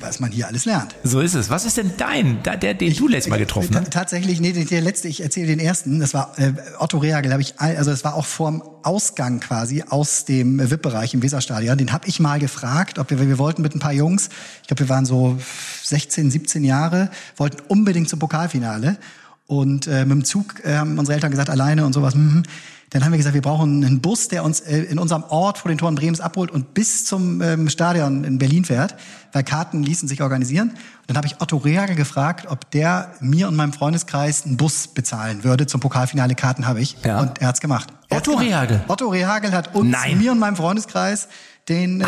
Was 0.00 0.18
man 0.18 0.32
hier 0.32 0.48
alles 0.48 0.64
lernt. 0.64 0.96
So 1.04 1.20
ist 1.20 1.34
es. 1.34 1.48
Was 1.48 1.64
ist 1.64 1.76
denn 1.76 1.92
dein, 1.96 2.42
der, 2.42 2.74
den 2.74 2.92
du 2.94 3.06
letztes 3.06 3.30
Mal 3.30 3.38
getroffen 3.38 3.70
Ta- 3.72 3.80
hast? 3.82 3.92
Tatsächlich, 3.92 4.40
nee, 4.40 4.52
der 4.52 4.80
letzte, 4.80 5.06
ich 5.06 5.22
erzähle 5.22 5.46
den 5.46 5.60
ersten, 5.60 6.00
das 6.00 6.12
war 6.12 6.36
äh, 6.38 6.52
Otto 6.78 6.98
Rehagel, 6.98 7.30
habe 7.30 7.42
ich, 7.42 7.58
also 7.60 7.92
das 7.92 8.02
war 8.02 8.14
auch 8.14 8.26
vorm 8.26 8.62
Ausgang 8.82 9.38
quasi 9.38 9.84
aus 9.88 10.24
dem 10.24 10.58
äh, 10.58 10.70
VIP-Bereich 10.70 11.14
im 11.14 11.22
Weserstadion. 11.22 11.78
Den 11.78 11.92
habe 11.92 12.08
ich 12.08 12.18
mal 12.18 12.40
gefragt, 12.40 12.98
ob 12.98 13.10
wir, 13.10 13.20
wir 13.20 13.38
wollten 13.38 13.62
mit 13.62 13.74
ein 13.76 13.78
paar 13.78 13.92
Jungs, 13.92 14.28
ich 14.62 14.66
glaube, 14.68 14.80
wir 14.80 14.88
waren 14.88 15.06
so 15.06 15.38
16, 15.84 16.32
17 16.32 16.64
Jahre, 16.64 17.10
wollten 17.36 17.58
unbedingt 17.68 18.08
zum 18.08 18.18
Pokalfinale. 18.18 18.96
Und 19.46 19.86
äh, 19.86 20.00
mit 20.06 20.10
dem 20.12 20.24
Zug 20.24 20.64
äh, 20.64 20.74
haben 20.76 20.98
unsere 20.98 21.14
Eltern 21.14 21.30
gesagt, 21.30 21.50
alleine 21.50 21.84
und 21.84 21.92
sowas. 21.92 22.14
Mhm. 22.14 22.42
Dann 22.94 23.04
haben 23.04 23.10
wir 23.10 23.16
gesagt, 23.16 23.34
wir 23.34 23.42
brauchen 23.42 23.84
einen 23.84 24.00
Bus, 24.00 24.28
der 24.28 24.44
uns 24.44 24.60
äh, 24.60 24.78
in 24.78 25.00
unserem 25.00 25.24
Ort 25.24 25.58
vor 25.58 25.68
den 25.68 25.78
Toren 25.78 25.96
Bremens 25.96 26.20
abholt 26.20 26.52
und 26.52 26.74
bis 26.74 27.04
zum 27.04 27.42
ähm, 27.42 27.68
Stadion 27.68 28.22
in 28.22 28.38
Berlin 28.38 28.64
fährt, 28.64 28.94
weil 29.32 29.42
Karten 29.42 29.82
ließen 29.82 30.06
sich 30.06 30.22
organisieren. 30.22 30.68
Und 30.68 30.78
dann 31.08 31.16
habe 31.16 31.26
ich 31.26 31.40
Otto 31.40 31.56
Rehagel 31.56 31.96
gefragt, 31.96 32.46
ob 32.48 32.70
der 32.70 33.10
mir 33.18 33.48
und 33.48 33.56
meinem 33.56 33.72
Freundeskreis 33.72 34.46
einen 34.46 34.56
Bus 34.56 34.86
bezahlen 34.86 35.42
würde. 35.42 35.66
Zum 35.66 35.80
Pokalfinale 35.80 36.36
Karten 36.36 36.68
habe 36.68 36.80
ich. 36.80 36.96
Ja. 37.04 37.18
Und 37.18 37.40
er 37.40 37.48
hat's 37.48 37.60
gemacht. 37.60 37.88
Er 38.10 38.18
hat's 38.18 38.28
Otto 38.28 38.38
gemacht. 38.38 38.46
Rehagel? 38.46 38.84
Otto 38.86 39.08
Rehagel 39.08 39.50
hat 39.50 39.74
uns, 39.74 39.90
Nein. 39.90 40.18
mir 40.18 40.30
und 40.30 40.38
meinem 40.38 40.54
Freundeskreis, 40.54 41.26
den, 41.68 42.00
äh, 42.00 42.06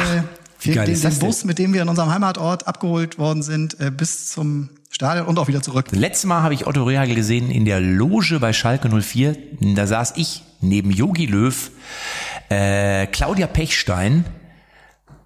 wie 0.61 0.71
den, 0.71 1.00
den? 1.00 1.19
Bus, 1.19 1.45
mit 1.45 1.59
dem 1.59 1.75
wir 1.75 1.83
in 1.83 1.88
unserem 1.88 2.11
Heimatort 2.11 2.69
abgeholt 2.69 3.19
worden 3.19 3.43
sind, 3.43 3.81
äh, 3.81 3.90
bis 3.90 4.31
zum 4.31 4.69
Stadion 4.96 5.26
und 5.26 5.38
auch 5.38 5.46
wieder 5.46 5.60
zurück. 5.60 5.88
Letztes 5.90 6.24
Mal 6.24 6.42
habe 6.42 6.54
ich 6.54 6.66
Otto 6.66 6.82
Rehagel 6.84 7.14
gesehen 7.14 7.50
in 7.50 7.66
der 7.66 7.80
Loge 7.82 8.40
bei 8.40 8.54
Schalke 8.54 8.88
04. 8.88 9.36
Da 9.74 9.86
saß 9.86 10.14
ich 10.16 10.42
neben 10.62 10.90
Yogi 10.90 11.26
Löw, 11.26 11.70
äh, 12.48 13.06
Claudia 13.08 13.46
Pechstein 13.46 14.24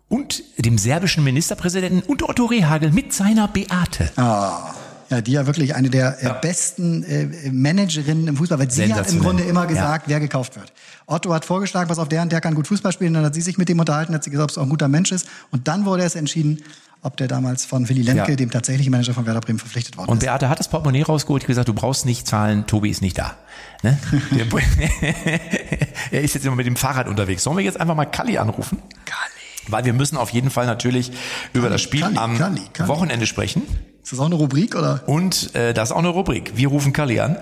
und 0.09 0.43
dem 0.59 0.77
serbischen 0.77 1.23
Ministerpräsidenten 1.23 2.01
und 2.03 2.29
Otto 2.29 2.47
Rehagel 2.47 2.91
mit 2.91 3.13
seiner 3.13 3.47
Beate. 3.47 4.11
Ah, 4.17 4.75
ja, 5.09 5.21
die 5.21 5.31
ja 5.31 5.47
wirklich 5.47 5.77
eine 5.77 5.89
der 5.89 6.21
äh, 6.21 6.35
besten 6.43 7.05
äh, 7.05 7.29
Managerinnen 7.53 8.27
im 8.27 8.37
Fußball, 8.39 8.59
weil 8.59 8.71
sie 8.73 8.93
hat 8.93 9.09
im. 9.13 9.21
Grunde 9.21 9.45
immer 9.45 9.63
Ja. 9.63 9.67
gesagt, 9.67 10.09
wer 10.09 10.19
gekauft 10.19 10.57
wird. 10.57 10.73
Otto 11.07 11.33
hat 11.33 11.45
vorgeschlagen, 11.45 11.87
pass 11.87 12.01
auf, 12.01 12.09
der 12.09 12.23
und 12.23 12.33
der 12.33 12.41
kann 12.41 12.57
gut 12.57 12.67
Fußball 12.67 12.91
spielen, 12.91 13.15
dann 13.15 13.25
hat 13.25 13.35
sie 13.35 13.41
sich 13.41 13.57
mit 13.57 13.69
dem 13.69 13.79
unterhalten, 13.79 14.15
hat 14.15 14.25
sie 14.25 14.31
gesagt, 14.31 14.51
ob 14.51 14.51
es 14.51 14.59
auch 14.59 14.65
ein 14.65 14.69
guter 14.69 14.89
Mensch 14.89 15.13
ist 15.13 15.29
und 15.53 15.69
dann 15.69 15.85
wurde 15.85 16.03
es 16.03 16.17
entschieden, 16.17 16.65
ob 17.03 17.17
der 17.17 17.29
damals 17.29 17.65
von 17.65 17.89
Willy 17.89 18.03
Lemke, 18.03 18.31
Ja. 18.31 18.37
dem 18.37 18.51
tatsächlichen 18.51 18.91
Manager 18.91 19.15
von 19.15 19.27
Werder 19.27 19.41
Bremen, 19.41 19.59
verpflichtet 19.59 19.97
worden 19.97 20.11
Und 20.11 20.19
ist. 20.19 20.27
Beate 20.27 20.49
hat 20.49 20.59
das 20.59 20.69
Portemonnaie 20.69 21.03
rausgeholt, 21.03 21.47
gesagt, 21.47 21.69
du 21.69 21.75
brauchst 21.75 22.05
nicht 22.07 22.27
zahlen, 22.27 22.67
Tobi 22.67 22.91
ist 22.91 23.01
nicht 23.03 23.19
da. 23.19 23.37
Ne? 23.83 23.99
Er 26.11 26.23
ist 26.23 26.35
jetzt 26.35 26.45
immer 26.45 26.57
mit 26.57 26.67
dem 26.67 26.77
Fahrrad 26.77 27.09
unterwegs. 27.09 27.43
Sollen 27.45 27.57
wir 27.57 27.65
jetzt 27.65 27.81
einfach 27.81 27.95
mal 27.95 28.05
Kalli 28.05 28.39
anrufen? 28.39 28.79
Kalli. 29.05 29.21
Weil 29.69 29.85
wir 29.85 29.93
müssen 29.93 30.17
auf 30.17 30.31
jeden 30.31 30.51
Fall 30.51 30.67
natürlich 30.67 31.13
über 31.53 31.69
das 31.71 31.81
Spiel 31.81 32.01
Kalli, 32.01 32.17
am 32.17 32.37
Kalli, 32.39 32.63
Kalli. 32.73 32.89
Wochenende 32.89 33.27
sprechen. 33.27 33.63
Ist 34.03 34.13
das 34.13 34.19
auch 34.19 34.27
eine 34.27 34.35
Rubrik 34.35 34.75
oder? 34.75 35.03
Und 35.07 35.55
äh, 35.55 35.73
das 35.75 35.91
ist 35.91 35.93
auch 35.93 35.99
eine 35.99 36.09
Rubrik. 36.09 36.53
Wir 36.57 36.69
rufen 36.69 36.93
Kalli 36.93 37.21
an. 37.21 37.37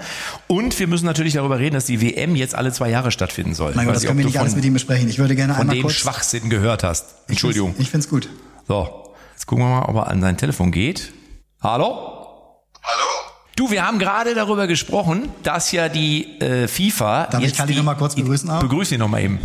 Und 0.49 0.79
wir 0.79 0.87
müssen 0.87 1.07
natürlich 1.07 1.35
darüber 1.35 1.59
reden, 1.59 1.75
dass 1.75 1.87
die 1.87 2.01
WM 2.03 2.37
jetzt 2.37 2.55
alle 2.55 2.73
zwei 2.73 2.91
Jahre 2.91 3.11
stattfinden 3.11 3.55
soll. 3.55 3.73
Mein 3.75 3.87
Gott, 3.87 3.97
das 3.97 4.05
können 4.05 4.19
wir 4.19 4.27
nicht 4.27 4.39
alles 4.39 4.55
mit 4.57 4.65
ihm 4.65 4.75
besprechen. 4.75 5.09
Ich 5.09 5.19
würde 5.19 5.35
gerne 5.35 5.55
von 5.55 5.63
einmal 5.63 5.77
dem 5.77 5.83
kurz... 5.83 5.95
Schwachsinn 5.95 6.51
gehört 6.51 6.83
hast. 6.85 7.07
Entschuldigung. 7.29 7.75
Ich 7.79 7.89
find's 7.91 8.09
gut. 8.09 8.29
So, 8.67 9.08
jetzt 9.39 9.47
gucken 9.47 9.65
wir 9.65 9.69
mal, 9.81 9.83
ob 9.87 9.95
er 9.95 10.09
an 10.09 10.21
sein 10.21 10.37
Telefon 10.37 10.73
geht. 10.73 11.13
Hallo? 11.63 12.27
Hallo? 12.83 13.05
Du, 13.57 13.71
wir 13.71 13.87
haben 13.87 13.99
gerade 14.01 14.35
darüber 14.35 14.67
gesprochen, 14.67 15.29
dass 15.45 15.71
ja 15.73 15.89
die 15.89 16.41
äh, 16.41 16.67
FIFA. 16.67 17.27
Darf 17.27 17.41
ich 17.41 17.49
jetzt 17.49 17.57
Kalli 17.57 17.73
die- 17.73 17.79
noch 17.79 17.85
mal 17.85 17.95
kurz 17.95 18.17
begrüßen 18.17 18.51
auch? 18.51 18.61
Begrüß 18.61 18.91
ihn 18.93 18.99
noch 18.99 19.09
mal 19.09 19.23
eben. 19.23 19.39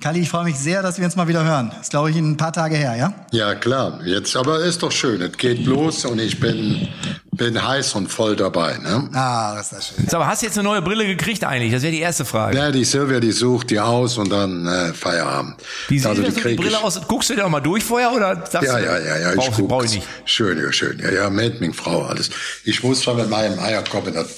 Kalli, 0.00 0.20
ich 0.20 0.28
freue 0.30 0.44
mich 0.44 0.54
sehr, 0.56 0.80
dass 0.80 0.96
wir 0.98 1.04
uns 1.04 1.16
mal 1.16 1.26
wieder 1.26 1.42
hören. 1.44 1.72
ist, 1.80 1.90
glaube 1.90 2.10
ich, 2.10 2.16
ein 2.16 2.36
paar 2.36 2.52
Tage 2.52 2.76
her, 2.76 2.94
ja? 2.94 3.12
Ja, 3.32 3.56
klar. 3.56 3.98
Jetzt, 4.04 4.36
aber 4.36 4.60
ist 4.60 4.80
doch 4.84 4.92
schön. 4.92 5.20
Es 5.20 5.36
geht 5.36 5.66
los 5.66 6.04
und 6.04 6.20
ich 6.20 6.38
bin, 6.38 6.86
bin 7.32 7.60
heiß 7.66 7.94
und 7.96 8.06
voll 8.06 8.36
dabei, 8.36 8.78
ne? 8.78 9.10
Ah, 9.12 9.56
das 9.56 9.64
ist 9.64 9.72
das 9.72 9.88
schön. 9.88 10.08
So, 10.08 10.18
aber 10.18 10.28
hast 10.28 10.42
du 10.42 10.46
jetzt 10.46 10.56
eine 10.56 10.68
neue 10.68 10.82
Brille 10.82 11.04
gekriegt 11.04 11.42
eigentlich? 11.42 11.72
Das 11.72 11.82
wäre 11.82 11.90
die 11.90 11.98
erste 11.98 12.24
Frage. 12.24 12.56
Ja, 12.56 12.70
die 12.70 12.84
Silvia, 12.84 13.18
die 13.18 13.32
sucht 13.32 13.70
die 13.70 13.80
aus 13.80 14.18
und 14.18 14.30
dann 14.30 14.68
äh, 14.68 14.94
Feierabend. 14.94 15.56
Wie 15.88 15.98
sieht 15.98 16.06
Also, 16.06 16.22
die 16.22 16.30
krieg 16.30 16.56
Brille 16.56 16.70
ich- 16.78 16.84
aus? 16.84 17.00
Guckst 17.08 17.30
du 17.30 17.34
dir 17.34 17.44
auch 17.44 17.50
mal 17.50 17.58
durch 17.58 17.82
vorher 17.82 18.12
oder 18.12 18.36
sagst 18.48 18.68
Ja, 18.68 18.78
du, 18.78 18.84
ja, 18.84 18.98
ja, 19.00 19.16
ja, 19.18 19.30
ich 19.30 19.36
brauchst, 19.36 19.56
guck. 19.56 19.68
brauch 19.68 19.82
ich 19.82 19.94
nicht. 19.96 20.06
Schön, 20.26 20.58
ja, 20.62 20.70
schön. 20.70 21.00
Ja, 21.00 21.10
ja, 21.10 21.28
meine 21.28 21.72
Frau 21.74 22.04
alles. 22.04 22.30
Ich 22.64 22.84
muss 22.84 23.00
zwar 23.00 23.14
mit 23.14 23.28
meinem 23.30 23.58
Eierkopf 23.58 24.06
in 24.06 24.14
das, 24.14 24.28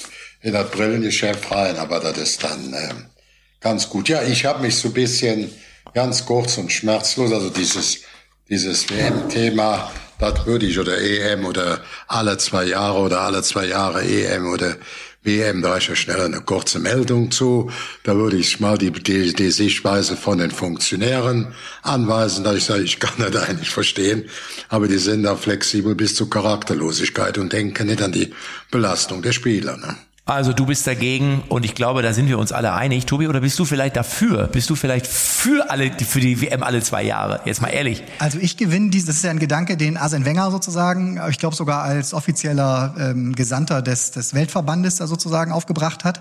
in 0.40 0.54
das 0.54 0.70
Brillengeschäft 0.70 1.50
rein, 1.50 1.76
aber 1.76 2.00
das 2.00 2.16
ist 2.16 2.42
dann 2.42 2.72
ähm, 2.72 3.04
ganz 3.60 3.88
gut. 3.88 4.08
Ja, 4.08 4.22
ich 4.22 4.44
habe 4.44 4.62
mich 4.62 4.76
so 4.76 4.88
ein 4.88 4.94
bisschen 4.94 5.50
ganz 5.94 6.24
kurz 6.24 6.58
und 6.58 6.72
schmerzlos, 6.72 7.32
also 7.32 7.50
dieses, 7.50 8.00
dieses 8.48 8.88
WM-Thema, 8.90 9.90
das 10.18 10.46
würde 10.46 10.66
ich, 10.66 10.78
oder 10.78 10.98
EM 10.98 11.44
oder 11.46 11.80
alle 12.08 12.36
zwei 12.38 12.64
Jahre 12.64 12.98
oder 13.00 13.20
alle 13.20 13.42
zwei 13.42 13.66
Jahre 13.66 14.02
EM 14.02 14.52
oder 14.52 14.76
WM, 15.22 15.60
da 15.60 15.76
ist 15.76 15.88
ja 15.88 15.96
schnell 15.96 16.20
eine 16.20 16.40
kurze 16.40 16.78
Meldung 16.78 17.30
zu. 17.30 17.70
Da 18.04 18.16
würde 18.16 18.38
ich 18.38 18.58
mal 18.58 18.78
die, 18.78 18.90
die, 18.90 19.34
die 19.34 19.50
Sichtweise 19.50 20.16
von 20.16 20.38
den 20.38 20.50
Funktionären 20.50 21.54
anweisen, 21.82 22.42
da 22.42 22.54
ich 22.54 22.64
sage, 22.64 22.82
ich 22.82 23.00
kann 23.00 23.30
das 23.30 23.36
eigentlich 23.36 23.68
verstehen, 23.68 24.30
aber 24.70 24.88
die 24.88 24.96
sind 24.96 25.24
da 25.24 25.36
flexibel 25.36 25.94
bis 25.94 26.14
zur 26.14 26.30
Charakterlosigkeit 26.30 27.36
und 27.36 27.52
denken 27.52 27.88
nicht 27.88 28.00
an 28.00 28.12
die 28.12 28.32
Belastung 28.70 29.20
der 29.20 29.32
Spieler. 29.32 29.76
Ne? 29.76 29.94
Also 30.30 30.52
du 30.52 30.64
bist 30.64 30.86
dagegen 30.86 31.42
und 31.48 31.64
ich 31.64 31.74
glaube, 31.74 32.02
da 32.02 32.12
sind 32.12 32.28
wir 32.28 32.38
uns 32.38 32.52
alle 32.52 32.72
einig. 32.72 33.04
Tobi, 33.04 33.26
oder 33.26 33.40
bist 33.40 33.58
du 33.58 33.64
vielleicht 33.64 33.96
dafür? 33.96 34.46
Bist 34.46 34.70
du 34.70 34.76
vielleicht 34.76 35.08
für 35.08 35.68
alle, 35.70 35.90
für 35.90 36.20
die 36.20 36.40
WM 36.40 36.62
alle 36.62 36.80
zwei 36.82 37.02
Jahre? 37.02 37.40
Jetzt 37.46 37.60
mal 37.60 37.70
ehrlich. 37.70 38.04
Also 38.20 38.38
ich 38.38 38.56
gewinne 38.56 38.90
dies, 38.90 39.06
das 39.06 39.16
ist 39.16 39.24
ja 39.24 39.32
ein 39.32 39.40
Gedanke, 39.40 39.76
den 39.76 39.96
Arsene 39.96 40.24
Wenger 40.24 40.52
sozusagen, 40.52 41.20
ich 41.30 41.38
glaube 41.38 41.56
sogar 41.56 41.82
als 41.82 42.14
offizieller 42.14 42.94
ähm, 42.96 43.34
Gesandter 43.34 43.82
des, 43.82 44.12
des 44.12 44.32
Weltverbandes 44.32 44.96
da 44.96 45.08
sozusagen 45.08 45.50
aufgebracht 45.50 46.04
hat. 46.04 46.20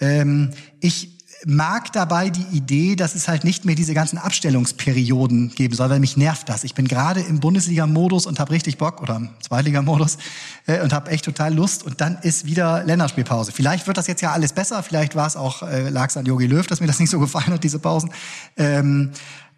Ähm, 0.00 0.50
ich 0.80 1.13
mag 1.46 1.92
dabei 1.92 2.30
die 2.30 2.56
Idee, 2.56 2.96
dass 2.96 3.14
es 3.14 3.28
halt 3.28 3.44
nicht 3.44 3.64
mehr 3.64 3.74
diese 3.74 3.94
ganzen 3.94 4.18
Abstellungsperioden 4.18 5.50
geben 5.54 5.74
soll, 5.74 5.90
weil 5.90 6.00
mich 6.00 6.16
nervt 6.16 6.48
das. 6.48 6.64
Ich 6.64 6.74
bin 6.74 6.88
gerade 6.88 7.20
im 7.20 7.40
Bundesliga-Modus 7.40 8.26
und 8.26 8.40
habe 8.40 8.52
richtig 8.52 8.78
Bock 8.78 9.02
oder 9.02 9.16
im 9.16 9.28
Zweitliga-Modus 9.40 10.18
äh, 10.66 10.80
und 10.80 10.92
habe 10.92 11.10
echt 11.10 11.24
total 11.24 11.54
Lust 11.54 11.82
und 11.82 12.00
dann 12.00 12.18
ist 12.22 12.46
wieder 12.46 12.84
Länderspielpause. 12.84 13.52
Vielleicht 13.52 13.86
wird 13.86 13.96
das 13.96 14.06
jetzt 14.06 14.22
ja 14.22 14.32
alles 14.32 14.52
besser, 14.52 14.82
vielleicht 14.82 15.14
war 15.16 15.26
es 15.26 15.36
auch 15.36 15.62
äh, 15.62 15.88
lag 15.90 16.08
es 16.08 16.16
an 16.16 16.24
Jogi 16.26 16.46
Löw, 16.46 16.66
dass 16.66 16.80
mir 16.80 16.86
das 16.86 16.98
nicht 17.00 17.10
so 17.10 17.18
gefallen 17.20 17.48
hat 17.48 17.64
diese 17.64 17.78
Pausen. 17.78 18.10
Ähm, 18.56 19.10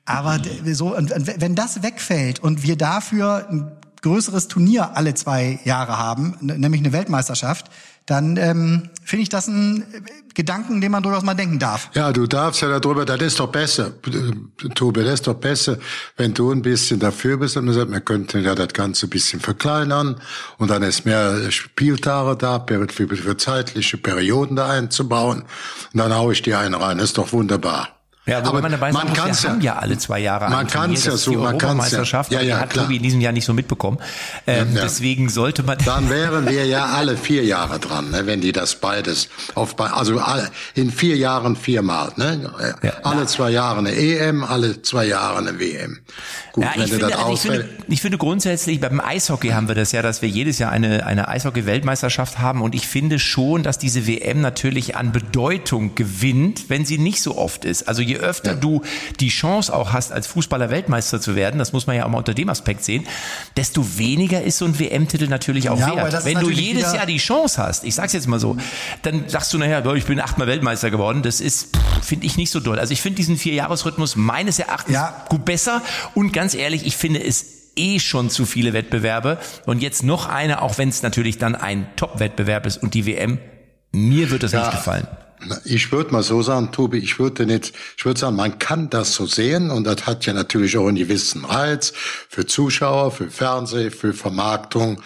aber 0.05 0.39
d- 0.39 0.73
so 0.75 0.97
und, 0.97 1.13
und 1.13 1.41
wenn 1.41 1.55
das 1.55 1.83
wegfällt 1.83 2.39
und 2.41 2.63
wir 2.63 2.77
dafür 2.77 3.47
ein 3.51 3.73
größeres 4.03 4.49
Turnier 4.49 4.97
alle 4.97 5.15
zwei 5.15 5.59
Jahre 5.65 5.99
haben, 5.99 6.37
nämlich 6.41 6.81
eine 6.81 6.93
Weltmeisterschaft, 6.93 7.71
dann 8.07 8.37
ähm, 8.37 8.91
finde 9.05 9.23
ich 9.25 9.29
das 9.29 9.49
ein 9.49 9.83
äh, 9.83 10.01
Gedanken, 10.35 10.81
den 10.81 10.93
man 10.93 11.03
durchaus 11.03 11.25
mal 11.25 11.35
denken 11.35 11.59
darf. 11.59 11.91
Ja, 11.95 12.13
du 12.13 12.27
darfst 12.27 12.63
ja 12.63 12.79
darüber, 12.79 13.05
das 13.05 13.21
ist 13.21 13.41
doch 13.41 13.51
besser, 13.51 13.93
Tobi, 14.75 15.03
das 15.03 15.15
ist 15.15 15.27
doch 15.27 15.35
besser, 15.35 15.79
wenn 16.17 16.35
du 16.35 16.53
ein 16.53 16.63
bisschen 16.63 17.01
dafür 17.01 17.37
bist. 17.37 17.57
Und 17.57 17.67
du 17.67 17.73
sagst, 17.73 17.93
wir 17.93 18.01
könnten 18.01 18.45
ja 18.45 18.55
das 18.55 18.69
Ganze 18.69 19.07
ein 19.07 19.11
bisschen 19.11 19.41
verkleinern. 19.41 20.21
Und 20.59 20.71
dann 20.71 20.83
ist 20.83 21.05
mehr 21.05 21.51
Spieltage 21.51 22.37
da, 22.37 22.65
für, 22.67 22.87
für, 22.89 23.37
zeitliche 23.37 23.97
Perioden 23.97 24.57
da 24.57 24.69
einzubauen. 24.69 25.43
Und 25.93 25.99
dann 25.99 26.15
hau 26.15 26.31
ich 26.31 26.43
die 26.43 26.55
einen 26.55 26.75
rein, 26.75 26.99
das 26.99 27.09
ist 27.09 27.19
doch 27.19 27.33
wunderbar. 27.33 27.96
Ja, 28.27 28.45
wobei 28.45 28.61
man 28.61 28.73
dabei 28.73 28.91
sagen 28.93 29.09
muss, 29.29 29.43
wir 29.45 29.51
haben 29.51 29.61
ja 29.61 29.77
alle 29.77 29.99
zwei 29.99 30.19
Jahre 30.19 30.51
man 30.51 30.67
Turnier. 30.67 30.89
kann's 30.89 31.05
ja 31.05 31.17
so, 31.17 31.31
die 31.31 31.37
man 31.37 31.59
kann's 31.59 31.91
ja. 31.93 32.03
Ja, 32.03 32.21
aber 32.39 32.43
ja, 32.43 32.59
hat 32.59 32.71
klar. 32.71 32.85
Tobi 32.87 32.97
in 32.97 33.03
diesem 33.05 33.21
Jahr 33.21 33.33
nicht 33.33 33.45
so 33.45 33.55
mitbekommen. 33.55 33.99
Ähm, 34.49 34.69
Ja, 34.71 34.77
ja. 34.79 34.83
Deswegen 34.83 35.29
sollte 35.29 35.63
man... 35.63 35.79
Dann 35.85 36.11
wären 36.11 36.49
wir 36.49 36.67
ja 36.67 36.87
alle 36.87 37.17
vier 37.17 37.45
Jahre 37.45 37.79
dran, 37.79 38.11
ne, 38.11 38.27
wenn 38.27 38.41
die 38.41 38.51
das 38.53 38.75
beides 38.77 39.29
auf, 39.55 39.77
bei- 39.77 39.91
also 39.91 40.19
alle, 40.19 40.51
in 40.75 40.91
vier 40.91 41.17
Jahren 41.17 41.55
viermal, 41.55 42.13
ne? 42.17 42.51
Ja. 42.83 42.93
Alle 43.05 43.27
zwei 43.27 43.51
Jahre 43.51 43.79
eine 43.79 43.93
EM, 43.95 44.43
alle 44.43 44.83
zwei 44.83 45.05
Jahre 45.07 45.39
eine 45.39 45.61
WM. 45.61 45.99
Gut, 46.53 46.65
Ja, 46.65 46.71
wenn 46.75 46.83
ich 46.83 46.91
finde, 46.91 47.07
das 47.09 47.19
also 47.19 47.33
ich, 47.33 47.41
finde, 47.41 47.69
ich 47.89 48.01
finde 48.03 48.19
grundsätzlich, 48.19 48.81
beim 48.81 49.01
Eishockey 49.01 49.51
haben 49.51 49.69
wir 49.69 49.75
das 49.77 49.93
ja, 49.93 50.03
dass 50.03 50.21
wir 50.21 50.29
jedes 50.29 50.59
Jahr 50.59 50.73
eine, 50.73 51.07
eine 51.07 51.29
Eishockey-Weltmeisterschaft 51.29 52.39
haben 52.41 52.61
und 52.63 52.75
ich 52.75 52.89
finde 52.89 53.19
schon, 53.21 53.63
dass 53.63 53.79
diese 53.79 54.07
WM 54.09 54.41
natürlich 54.41 54.97
an 54.97 55.13
Bedeutung 55.13 55.95
gewinnt, 55.95 56.69
wenn 56.69 56.85
sie 56.85 56.99
nicht 56.99 57.23
so 57.23 57.37
oft 57.37 57.65
ist. 57.65 57.87
Also 57.89 58.03
je 58.03 58.16
je 58.17 58.23
öfter 58.23 58.53
ja. 58.53 58.57
du 58.57 58.83
die 59.21 59.29
Chance 59.29 59.75
auch 59.75 59.93
hast, 59.93 60.13
als 60.13 60.27
Fußballer 60.27 60.71
Weltmeister 60.71 61.21
zu 61.21 61.37
werden, 61.37 61.59
das 61.59 61.73
muss 61.73 61.87
man 61.87 61.97
ja 61.97 62.05
auch 62.05 62.11
mal 62.11 62.19
unter 62.19 62.35
dem 62.35 62.49
Aspekt 62.49 62.85
sehen, 62.85 63.07
desto 63.57 63.99
weniger 63.99 64.43
ist 64.43 64.59
so 64.59 64.65
ein 64.65 64.79
WM-Titel 64.79 65.29
natürlich 65.29 65.71
auch 65.71 65.79
ja, 65.79 65.97
wert. 65.97 66.25
Wenn 66.25 66.41
du 66.41 66.51
jedes 66.51 66.93
Jahr 66.93 67.07
die 67.07 67.19
Chance 67.19 67.63
hast, 67.63 67.85
ich 67.85 67.95
sag's 67.95 68.13
jetzt 68.13 68.27
mal 68.27 68.41
so, 68.41 68.57
dann 69.03 69.29
sagst 69.29 69.53
du 69.53 69.59
nachher, 69.59 69.85
ich 69.95 70.05
bin 70.05 70.21
achtmal 70.21 70.47
Weltmeister 70.47 70.91
geworden. 70.91 71.23
Das 71.23 71.41
ist, 71.41 71.77
finde 72.03 72.27
ich, 72.27 72.37
nicht 72.37 72.51
so 72.51 72.61
doll. 72.61 72.79
Also 72.79 72.93
ich 72.93 73.01
finde 73.01 73.17
diesen 73.17 73.37
Vierjahresrhythmus 73.37 74.17
meines 74.17 74.59
Erachtens 74.59 74.95
ja. 74.95 75.25
gut 75.29 75.45
besser. 75.45 75.83
Und 76.15 76.33
ganz 76.33 76.55
ehrlich, 76.55 76.87
ich 76.87 76.97
finde 76.97 77.23
es 77.23 77.73
eh 77.77 77.99
schon 77.99 78.31
zu 78.31 78.47
viele 78.47 78.73
Wettbewerbe. 78.73 79.39
Und 79.67 79.83
jetzt 79.83 80.03
noch 80.03 80.29
eine, 80.29 80.63
auch 80.63 80.79
wenn 80.79 80.89
es 80.89 81.03
natürlich 81.03 81.39
dann 81.39 81.55
ein 81.55 81.87
Top-Wettbewerb 81.97 82.67
ist 82.67 82.79
und 82.83 82.95
die 82.95 83.07
WM, 83.07 83.39
mir 83.93 84.31
wird 84.31 84.43
das 84.43 84.53
ja. 84.53 84.61
nicht 84.61 84.73
gefallen. 84.73 85.07
Ich 85.65 85.93
würde 85.93 86.13
mal 86.13 86.23
so 86.23 86.43
sagen, 86.43 86.73
Tobi, 86.73 86.99
ich 86.99 87.19
würde 87.19 87.47
nicht, 87.47 87.73
ich 87.97 88.05
würde 88.05 88.19
sagen, 88.19 88.37
man 88.37 88.59
kann 88.59 88.91
das 88.91 89.15
so 89.15 89.27
sehen 89.27 89.71
und 89.71 89.85
das 89.85 90.07
hat 90.07 90.27
ja 90.27 90.33
natürlich 90.33 90.77
auch 90.77 90.89
einen 90.89 90.97
gewissen 90.97 91.45
Reiz 91.45 91.93
für 91.95 92.47
Zuschauer, 92.47 93.13
für 93.13 93.31
Fernseh, 93.31 93.91
für 93.91 94.13
Vermarktung. 94.13 95.03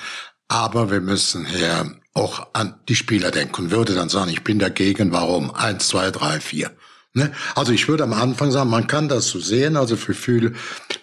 Aber 0.49 0.90
wir 0.90 1.01
müssen 1.01 1.47
hier 1.47 1.95
auch 2.14 2.49
an 2.53 2.75
die 2.88 2.97
Spieler 2.97 3.31
denken 3.31 3.64
und 3.64 3.71
würde 3.71 3.95
dann 3.95 4.09
sagen, 4.09 4.31
ich 4.31 4.43
bin 4.43 4.59
dagegen, 4.59 5.12
warum? 5.12 5.51
Eins, 5.55 5.88
zwei, 5.88 6.11
drei, 6.11 6.40
vier. 6.40 6.71
Ne? 7.12 7.33
Also 7.57 7.73
ich 7.73 7.88
würde 7.88 8.05
am 8.05 8.12
Anfang 8.12 8.53
sagen, 8.53 8.70
man 8.70 8.87
kann 8.87 9.09
das 9.09 9.27
so 9.27 9.40
sehen, 9.40 9.77
also 9.77 9.96
für 9.96 10.14
viele, 10.14 10.53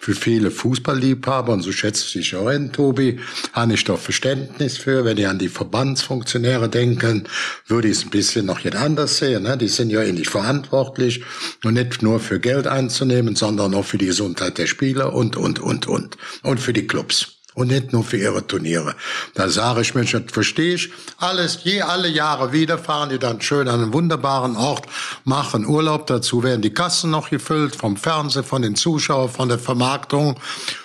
für 0.00 0.14
viele 0.14 0.50
Fußballliebhaber, 0.50 1.52
und 1.52 1.60
so 1.60 1.70
schätze 1.70 2.18
ich 2.18 2.34
auch 2.34 2.48
in, 2.48 2.72
Tobi, 2.72 3.20
habe 3.52 3.74
ich 3.74 3.84
doch 3.84 3.98
Verständnis 3.98 4.78
für. 4.78 5.04
Wenn 5.04 5.18
ihr 5.18 5.28
an 5.28 5.38
die 5.38 5.50
Verbandsfunktionäre 5.50 6.70
denken, 6.70 7.24
würde 7.66 7.88
ich 7.88 7.98
es 7.98 8.04
ein 8.04 8.10
bisschen 8.10 8.46
noch 8.46 8.60
jetzt 8.60 8.76
anders 8.76 9.18
sehen. 9.18 9.42
Ne? 9.42 9.58
Die 9.58 9.68
sind 9.68 9.90
ja 9.90 10.02
ähnlich 10.02 10.30
verantwortlich 10.30 11.24
und 11.62 11.74
nicht 11.74 12.02
nur 12.02 12.20
für 12.20 12.40
Geld 12.40 12.66
einzunehmen, 12.66 13.36
sondern 13.36 13.74
auch 13.74 13.84
für 13.84 13.98
die 13.98 14.06
Gesundheit 14.06 14.56
der 14.56 14.66
Spieler 14.66 15.12
und, 15.12 15.36
und, 15.36 15.58
und, 15.58 15.86
und. 15.86 16.16
Und 16.42 16.58
für 16.58 16.72
die 16.72 16.86
Clubs 16.86 17.37
und 17.54 17.68
nicht 17.68 17.92
nur 17.92 18.02
für 18.04 18.16
ihre 18.16 18.44
Turniere. 18.46 18.94
Da 19.34 19.48
sage 19.48 19.80
ich 19.80 19.94
mir, 19.94 20.04
das 20.04 20.22
verstehe 20.30 20.74
ich, 20.74 20.92
alles, 21.16 21.64
je 21.64 21.82
alle 21.82 22.06
Jahre 22.08 22.52
wieder 22.52 22.78
fahren 22.78 23.08
die 23.08 23.18
dann 23.18 23.40
schön 23.40 23.66
an 23.68 23.82
einen 23.82 23.92
wunderbaren 23.92 24.56
Ort, 24.56 24.86
machen 25.24 25.66
Urlaub, 25.66 26.06
dazu 26.06 26.44
werden 26.44 26.62
die 26.62 26.72
Kassen 26.72 27.10
noch 27.10 27.30
gefüllt, 27.30 27.74
vom 27.74 27.96
Fernsehen, 27.96 28.44
von 28.44 28.62
den 28.62 28.76
Zuschauern, 28.76 29.28
von 29.28 29.48
der 29.48 29.58
Vermarktung, 29.58 30.38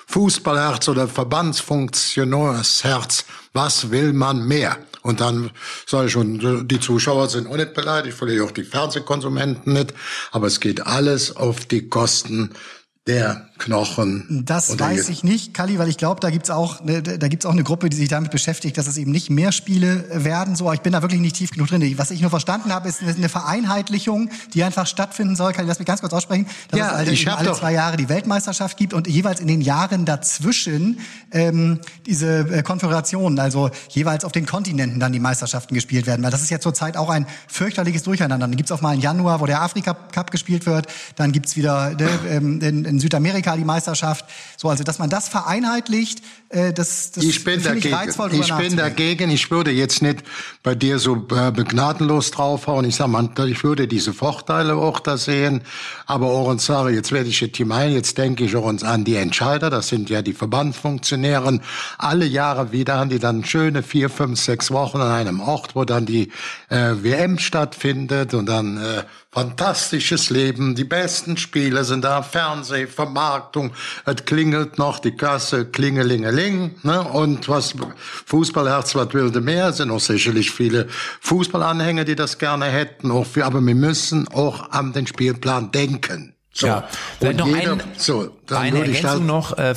Fußballherz 0.08 0.90
oder 0.90 1.08
Verbandsfunktionärsherz, 1.08 3.26
was 3.54 3.92
will 3.92 4.14
man 4.14 4.48
mehr? 4.48 4.80
Und 5.04 5.22
dann 5.22 5.52
sage 5.86 6.08
ich 6.08 6.14
schon, 6.14 6.68
die 6.68 6.80
Zuschauer 6.80 7.28
sind 7.28 7.48
auch 7.48 7.58
nicht 7.58 7.74
beleidigt, 7.74 8.18
vielleicht 8.18 8.42
auch 8.42 8.52
die 8.52 8.64
Fernsehkonsumenten 8.64 9.74
nicht, 9.74 9.94
aber 10.32 10.48
es 10.48 10.60
geht 10.60 10.88
alles 10.88 11.36
auf 11.36 11.66
die 11.66 11.90
Kosten 11.90 12.52
der 13.06 13.50
Knochen. 13.64 14.44
Das 14.46 14.78
weiß 14.78 15.08
ich 15.08 15.24
nicht, 15.24 15.54
Kali, 15.54 15.80
weil 15.80 15.88
ich 15.88 15.96
glaube, 15.96 16.20
da 16.20 16.30
gibt's 16.30 16.50
auch, 16.50 16.84
ne, 16.84 17.02
da 17.02 17.28
gibt's 17.30 17.46
auch 17.46 17.54
eine 17.54 17.64
Gruppe, 17.64 17.90
die 17.90 17.96
sich 17.96 18.10
damit 18.10 18.30
beschäftigt, 18.30 18.78
dass 18.78 18.88
es 18.88 18.98
eben 18.98 19.12
nicht 19.12 19.30
mehr 19.30 19.54
Spiele 19.54 20.04
werden. 20.12 20.58
So, 20.58 20.72
ich 20.74 20.82
bin 20.82 20.92
da 20.92 21.02
wirklich 21.02 21.22
nicht 21.22 21.38
tief 21.38 21.52
genug 21.52 21.70
drin. 21.70 21.98
Was 21.98 22.12
ich 22.12 22.20
nur 22.20 22.30
verstanden 22.30 22.74
habe, 22.74 22.90
ist 22.90 23.02
eine 23.02 23.30
Vereinheitlichung, 23.30 24.30
die 24.54 24.66
einfach 24.66 24.86
stattfinden 24.86 25.38
soll. 25.38 25.54
Kali, 25.54 25.66
lass 25.66 25.80
mich 25.80 25.86
ganz 25.86 26.02
kurz 26.02 26.12
aussprechen, 26.12 26.46
dass 26.72 26.80
ja, 26.80 26.88
es 26.88 26.94
also 26.94 27.12
ich 27.12 27.32
alle 27.32 27.54
zwei 27.54 27.72
Jahre 27.72 27.96
die 27.96 28.10
Weltmeisterschaft 28.10 28.76
gibt 28.76 28.94
und 28.94 29.08
jeweils 29.08 29.40
in 29.40 29.48
den 29.48 29.62
Jahren 29.62 30.04
dazwischen 30.04 31.00
ähm, 31.32 31.80
diese 32.06 32.40
äh, 32.40 32.64
Konfigurationen, 32.64 33.40
also 33.40 33.70
jeweils 33.90 34.26
auf 34.26 34.34
den 34.34 34.46
Kontinenten 34.46 35.00
dann 35.00 35.14
die 35.14 35.20
Meisterschaften 35.20 35.74
gespielt 35.74 36.06
werden. 36.06 36.22
Weil 36.22 36.32
das 36.32 36.42
ist 36.42 36.50
ja 36.50 36.60
zurzeit 36.60 36.98
auch 36.98 37.10
ein 37.10 37.26
fürchterliches 37.48 38.04
Durcheinander. 38.04 38.46
Dann 38.46 38.58
gibt's 38.58 38.74
auch 38.74 38.82
mal 38.82 38.90
einen 38.90 39.02
Januar, 39.02 39.40
wo 39.40 39.46
der 39.46 39.62
Afrika 39.62 39.94
Cup 39.94 40.32
gespielt 40.32 40.66
wird. 40.66 40.88
Dann 41.16 41.32
gibt's 41.32 41.56
wieder 41.56 41.92
ne, 41.92 42.10
ähm, 42.30 42.60
in, 42.60 42.84
in 42.84 43.00
Südamerika 43.00 43.53
die 43.58 43.66
Meisterschaft. 43.66 44.26
So, 44.58 44.70
also 44.70 44.84
dass 44.84 45.00
man 45.00 45.10
das 45.10 45.28
vereinheitlicht, 45.28 46.22
äh, 46.50 46.74
das, 46.74 47.12
das 47.12 47.24
ich 47.24 47.44
bin 47.44 47.62
dagegen. 47.62 47.88
Ich, 47.88 47.94
reizvoll, 47.94 48.34
ich 48.34 48.54
bin 48.54 48.78
dagegen. 48.78 49.30
Ich 49.32 49.50
würde 49.52 49.72
jetzt 49.72 50.02
nicht 50.02 50.24
bei 50.62 50.76
dir 50.76 51.00
so 51.00 51.16
äh, 51.16 51.52
begnadenlos 51.52 52.32
draufhauen. 52.32 52.86
Ich 52.86 52.96
sag 52.96 53.08
mal, 53.08 53.30
ich 53.48 53.64
würde 53.64 53.88
diese 53.88 54.14
Vorteile 54.14 54.76
auch 54.76 55.00
da 55.00 55.18
sehen. 55.18 55.62
Aber 56.06 56.30
sage, 56.60 56.92
jetzt 56.92 57.12
werde 57.12 57.30
ich 57.30 57.42
jetzt 57.42 57.60
ein, 57.60 57.92
jetzt 57.92 58.18
denke 58.18 58.44
ich 58.44 58.56
auch 58.56 58.66
uns 58.66 58.84
an 58.84 59.04
die 59.04 59.16
Entscheider. 59.16 59.70
Das 59.70 59.88
sind 59.88 60.10
ja 60.10 60.22
die 60.22 60.34
Verbandsfunktionäre. 60.34 61.60
Alle 61.98 62.26
Jahre 62.26 62.72
wieder 62.72 62.98
haben 62.98 63.10
die 63.10 63.20
dann 63.20 63.44
schöne 63.46 63.84
vier, 63.84 64.10
fünf, 64.10 64.40
sechs 64.40 64.72
Wochen 64.72 64.98
an 64.98 65.12
einem 65.12 65.40
Ort, 65.40 65.76
wo 65.76 65.86
dann 65.86 66.06
die 66.06 66.32
äh, 66.70 66.94
WM 67.02 67.40
stattfindet 67.40 68.34
und 68.34 68.46
dann 68.46 68.78
äh, 68.78 69.04
fantastisches 69.34 70.30
Leben. 70.30 70.76
Die 70.76 70.84
besten 70.84 71.38
Spiele 71.38 71.84
sind 71.84 72.04
da, 72.04 72.22
Fernseh, 72.22 72.88
Vermarktung. 72.88 73.72
Es 74.06 74.24
klingelt 74.26 74.78
noch 74.78 75.00
die 75.00 75.16
Kasse, 75.16 75.66
klingelingeling. 75.66 76.76
Ne? 76.84 77.02
Und 77.02 77.50
was 77.50 77.74
Fußballherz, 78.26 78.96
was 78.96 79.14
wilde 79.14 79.42
mehr, 79.42 79.74
sind 79.74 79.90
auch 79.92 80.00
sicherlich 80.00 80.52
viele 80.52 80.88
Fußballanhänger, 81.22 82.06
die 82.06 82.16
das 82.16 82.38
gerne 82.38 82.66
hätten. 82.66 83.12
Auch 83.12 83.26
für, 83.26 83.46
aber 83.46 83.62
wir 83.62 83.76
müssen 83.76 84.28
auch 84.28 84.70
an 84.72 84.94
den 84.94 85.08
Spielplan 85.08 85.72
denken. 85.72 86.33
So. 86.56 86.68
Ja, 86.68 86.88
vielleicht 87.18 87.40
noch 87.40 87.48
jeder, 87.48 87.72
ein, 87.72 87.82
so, 87.98 88.30
eine 88.52 88.82
Ergänzung 88.82 89.10
halt 89.10 89.24
noch, 89.24 89.58
äh, 89.58 89.74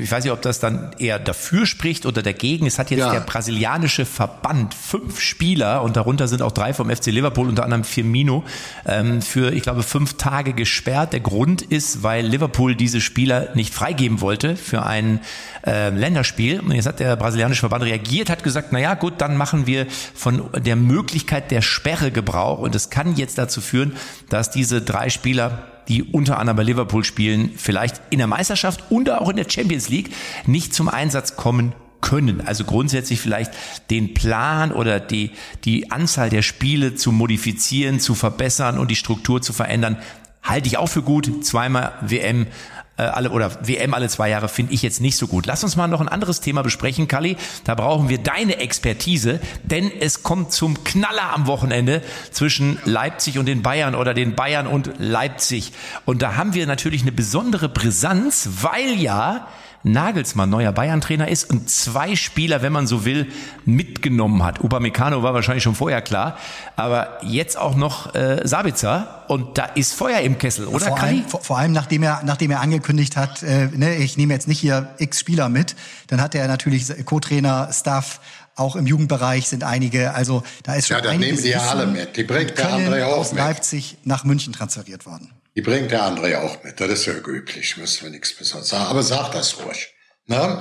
ich 0.00 0.12
weiß 0.12 0.22
nicht, 0.22 0.32
ob 0.32 0.40
das 0.40 0.60
dann 0.60 0.94
eher 1.00 1.18
dafür 1.18 1.66
spricht 1.66 2.06
oder 2.06 2.22
dagegen. 2.22 2.64
Es 2.64 2.78
hat 2.78 2.92
jetzt 2.92 3.00
ja. 3.00 3.10
der 3.10 3.22
brasilianische 3.22 4.04
Verband 4.04 4.72
fünf 4.72 5.18
Spieler 5.18 5.82
und 5.82 5.96
darunter 5.96 6.28
sind 6.28 6.40
auch 6.40 6.52
drei 6.52 6.74
vom 6.74 6.88
FC 6.94 7.06
Liverpool, 7.06 7.48
unter 7.48 7.64
anderem 7.64 7.82
Firmino, 7.82 8.44
ähm, 8.86 9.20
für, 9.20 9.52
ich 9.52 9.64
glaube, 9.64 9.82
fünf 9.82 10.14
Tage 10.14 10.52
gesperrt. 10.52 11.12
Der 11.12 11.18
Grund 11.18 11.60
ist, 11.60 12.04
weil 12.04 12.24
Liverpool 12.24 12.76
diese 12.76 13.00
Spieler 13.00 13.48
nicht 13.54 13.74
freigeben 13.74 14.20
wollte 14.20 14.54
für 14.54 14.86
ein 14.86 15.18
äh, 15.66 15.90
Länderspiel. 15.90 16.60
Und 16.60 16.70
jetzt 16.70 16.86
hat 16.86 17.00
der 17.00 17.16
brasilianische 17.16 17.62
Verband 17.62 17.82
reagiert, 17.82 18.30
hat 18.30 18.44
gesagt, 18.44 18.68
na 18.70 18.78
ja, 18.78 18.94
gut, 18.94 19.14
dann 19.18 19.36
machen 19.36 19.66
wir 19.66 19.88
von 20.14 20.50
der 20.56 20.76
Möglichkeit 20.76 21.50
der 21.50 21.62
Sperre 21.62 22.12
Gebrauch 22.12 22.60
und 22.60 22.76
es 22.76 22.90
kann 22.90 23.16
jetzt 23.16 23.38
dazu 23.38 23.60
führen, 23.60 23.96
dass 24.28 24.52
diese 24.52 24.82
drei 24.82 25.10
Spieler 25.10 25.71
die 25.88 26.02
unter 26.02 26.38
anderem 26.38 26.56
bei 26.56 26.62
Liverpool 26.62 27.04
spielen, 27.04 27.50
vielleicht 27.56 28.00
in 28.10 28.18
der 28.18 28.26
Meisterschaft 28.26 28.84
und 28.90 29.10
auch 29.10 29.28
in 29.28 29.36
der 29.36 29.48
Champions 29.48 29.88
League 29.88 30.10
nicht 30.46 30.74
zum 30.74 30.88
Einsatz 30.88 31.36
kommen 31.36 31.72
können. 32.00 32.40
Also 32.42 32.64
grundsätzlich 32.64 33.20
vielleicht 33.20 33.52
den 33.90 34.12
Plan 34.12 34.72
oder 34.72 35.00
die, 35.00 35.30
die 35.64 35.90
Anzahl 35.90 36.28
der 36.28 36.42
Spiele 36.42 36.94
zu 36.94 37.12
modifizieren, 37.12 38.00
zu 38.00 38.14
verbessern 38.14 38.78
und 38.78 38.90
die 38.90 38.96
Struktur 38.96 39.40
zu 39.40 39.52
verändern, 39.52 39.96
halte 40.42 40.66
ich 40.66 40.76
auch 40.76 40.88
für 40.88 41.02
gut. 41.02 41.44
Zweimal 41.44 41.92
WM 42.02 42.46
äh, 42.96 43.02
alle 43.02 43.30
oder 43.30 43.66
WM 43.66 43.94
alle 43.94 44.08
zwei 44.08 44.28
Jahre 44.28 44.48
finde 44.48 44.72
ich 44.72 44.82
jetzt 44.82 45.00
nicht 45.00 45.16
so 45.16 45.26
gut. 45.26 45.46
Lass 45.46 45.64
uns 45.64 45.76
mal 45.76 45.86
noch 45.86 46.00
ein 46.00 46.08
anderes 46.08 46.40
Thema 46.40 46.62
besprechen, 46.62 47.08
Kali. 47.08 47.36
Da 47.64 47.74
brauchen 47.74 48.08
wir 48.08 48.18
deine 48.18 48.58
Expertise, 48.58 49.40
denn 49.62 49.90
es 50.00 50.22
kommt 50.22 50.52
zum 50.52 50.84
Knaller 50.84 51.32
am 51.34 51.46
Wochenende 51.46 52.02
zwischen 52.30 52.78
Leipzig 52.84 53.38
und 53.38 53.46
den 53.46 53.62
Bayern 53.62 53.94
oder 53.94 54.14
den 54.14 54.34
Bayern 54.34 54.66
und 54.66 54.90
Leipzig. 54.98 55.72
Und 56.04 56.22
da 56.22 56.36
haben 56.36 56.54
wir 56.54 56.66
natürlich 56.66 57.02
eine 57.02 57.12
besondere 57.12 57.68
Brisanz, 57.68 58.48
weil 58.60 58.94
ja 58.94 59.48
Nagelsmann 59.84 60.48
neuer 60.50 60.72
Bayern-Trainer 60.72 61.28
ist 61.28 61.50
und 61.50 61.68
zwei 61.68 62.16
Spieler, 62.16 62.62
wenn 62.62 62.72
man 62.72 62.86
so 62.86 63.04
will, 63.04 63.26
mitgenommen 63.64 64.44
hat. 64.44 64.62
Upamecano 64.62 65.22
war 65.22 65.34
wahrscheinlich 65.34 65.64
schon 65.64 65.74
vorher 65.74 66.02
klar, 66.02 66.38
aber 66.76 67.18
jetzt 67.22 67.58
auch 67.58 67.74
noch 67.74 68.14
äh, 68.14 68.40
Sabitzer 68.44 69.24
und 69.28 69.58
da 69.58 69.64
ist 69.64 69.94
Feuer 69.94 70.20
im 70.20 70.38
Kessel, 70.38 70.66
oder 70.66 70.86
vor 70.86 71.00
allem, 71.00 71.24
vor, 71.26 71.40
vor, 71.42 71.58
allem 71.58 71.72
nachdem 71.72 72.02
er, 72.02 72.22
nachdem 72.24 72.50
er 72.50 72.60
angekündigt 72.60 73.16
hat, 73.16 73.42
äh, 73.42 73.68
ne, 73.74 73.96
ich 73.96 74.16
nehme 74.16 74.34
jetzt 74.34 74.48
nicht 74.48 74.60
hier 74.60 74.88
x 74.98 75.20
Spieler 75.20 75.48
mit, 75.48 75.74
dann 76.08 76.20
hat 76.20 76.34
er 76.34 76.46
natürlich 76.48 76.86
Co-Trainer, 77.04 77.70
Staff, 77.72 78.20
auch 78.54 78.76
im 78.76 78.86
Jugendbereich 78.86 79.48
sind 79.48 79.64
einige, 79.64 80.14
also 80.14 80.42
da 80.62 80.74
ist 80.74 80.88
schon 80.88 80.98
Ja, 80.98 81.02
dann 81.02 81.18
nehmen 81.18 81.40
die 81.40 81.48
ja 81.48 81.60
alle 81.70 81.86
mit. 81.86 82.16
Die 82.16 82.24
bringt 82.24 82.58
der 82.58 82.72
andere 82.72 83.06
auch 83.06 83.18
aus 83.18 83.32
mit. 83.32 83.40
Leipzig 83.40 83.96
nach 84.04 84.24
München 84.24 84.52
transferiert 84.52 85.06
worden. 85.06 85.30
Die 85.54 85.62
bringt 85.62 85.90
der 85.90 86.02
andere 86.04 86.40
auch 86.40 86.62
mit. 86.64 86.80
Das 86.80 86.88
ist 86.88 87.06
ja 87.06 87.14
üblich, 87.14 87.76
müssen 87.76 88.04
wir 88.04 88.10
nichts 88.10 88.34
besonders 88.34 88.70
sagen. 88.70 88.86
Aber 88.86 89.02
sag 89.02 89.32
das 89.32 89.58
ruhig. 89.58 89.88
Ne? 90.26 90.60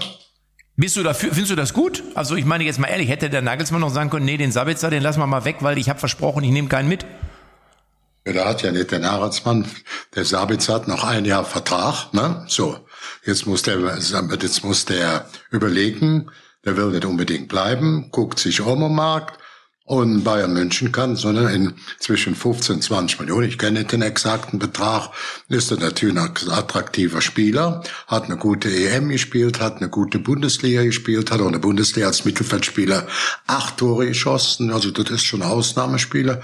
Bist 0.76 0.98
du 0.98 1.04
dafür, 1.04 1.30
findest 1.30 1.52
du 1.52 1.56
das 1.56 1.74
gut? 1.74 2.04
Also 2.16 2.36
ich 2.36 2.46
meine 2.46 2.64
jetzt 2.64 2.80
mal 2.80 2.88
ehrlich, 2.88 3.10
hätte 3.10 3.30
der 3.30 3.42
Nagelsmann 3.42 3.82
noch 3.82 3.90
sagen 3.90 4.10
können, 4.10 4.26
nee, 4.26 4.38
den 4.38 4.52
Sabitzer, 4.52 4.90
den 4.90 5.04
lassen 5.04 5.20
wir 5.20 5.28
mal 5.28 5.46
weg, 5.46 5.58
weil 5.62 5.78
ich 5.78 5.90
habe 5.90 6.00
versprochen, 6.00 6.44
ich 6.44 6.52
nehme 6.52 6.68
keinen 6.68 6.90
mit. 6.90 7.06
Ja, 8.26 8.34
da 8.34 8.46
hat 8.46 8.62
ja 8.62 8.72
nicht 8.72 8.92
der 8.92 9.00
Nagelsmann, 9.00 9.66
der 10.16 10.26
Sabitzer 10.26 10.76
hat 10.76 10.88
noch 10.88 11.04
ein 11.04 11.26
Jahr 11.26 11.46
Vertrag, 11.46 12.14
ne? 12.14 12.46
So. 12.48 12.78
Jetzt 13.26 13.48
muss 13.48 13.64
der, 13.64 13.80
jetzt 13.80 14.64
muss 14.64 14.86
der 14.86 15.28
überlegen, 15.50 16.30
der 16.66 16.78
will 16.78 16.92
nicht 16.92 17.06
unbedingt 17.06 17.48
bleiben, 17.48 18.10
guckt 18.12 18.40
sich 18.40 18.62
um 18.62 18.84
am 18.84 18.96
Markt, 18.96 19.41
und 19.92 20.24
Bayern 20.24 20.54
München 20.54 20.94
kann, 20.94 21.18
sondern 21.18 21.54
in 21.54 21.74
zwischen 22.00 22.34
15 22.34 22.82
20 22.82 23.20
Millionen, 23.20 23.50
ich 23.50 23.58
kenne 23.58 23.84
den 23.84 24.02
exakten 24.02 24.58
Betrag, 24.58 25.10
ist 25.50 25.70
er 25.70 25.80
natürlich 25.80 26.18
ein 26.18 26.50
attraktiver 26.50 27.20
Spieler, 27.20 27.84
hat 28.08 28.24
eine 28.24 28.38
gute 28.38 28.74
EM 28.74 29.10
gespielt, 29.10 29.60
hat 29.60 29.78
eine 29.78 29.90
gute 29.90 30.18
Bundesliga 30.18 30.84
gespielt, 30.84 31.30
hat 31.30 31.42
auch 31.42 31.48
eine 31.48 31.60
Bundesliga 31.60 32.08
als 32.08 32.24
Mittelfeldspieler 32.24 33.06
acht 33.48 33.76
Tore 33.80 34.08
geschossen, 34.08 34.72
also 34.72 34.92
das 34.92 35.10
ist 35.10 35.26
schon 35.26 35.42
Ausnahmespieler. 35.42 36.40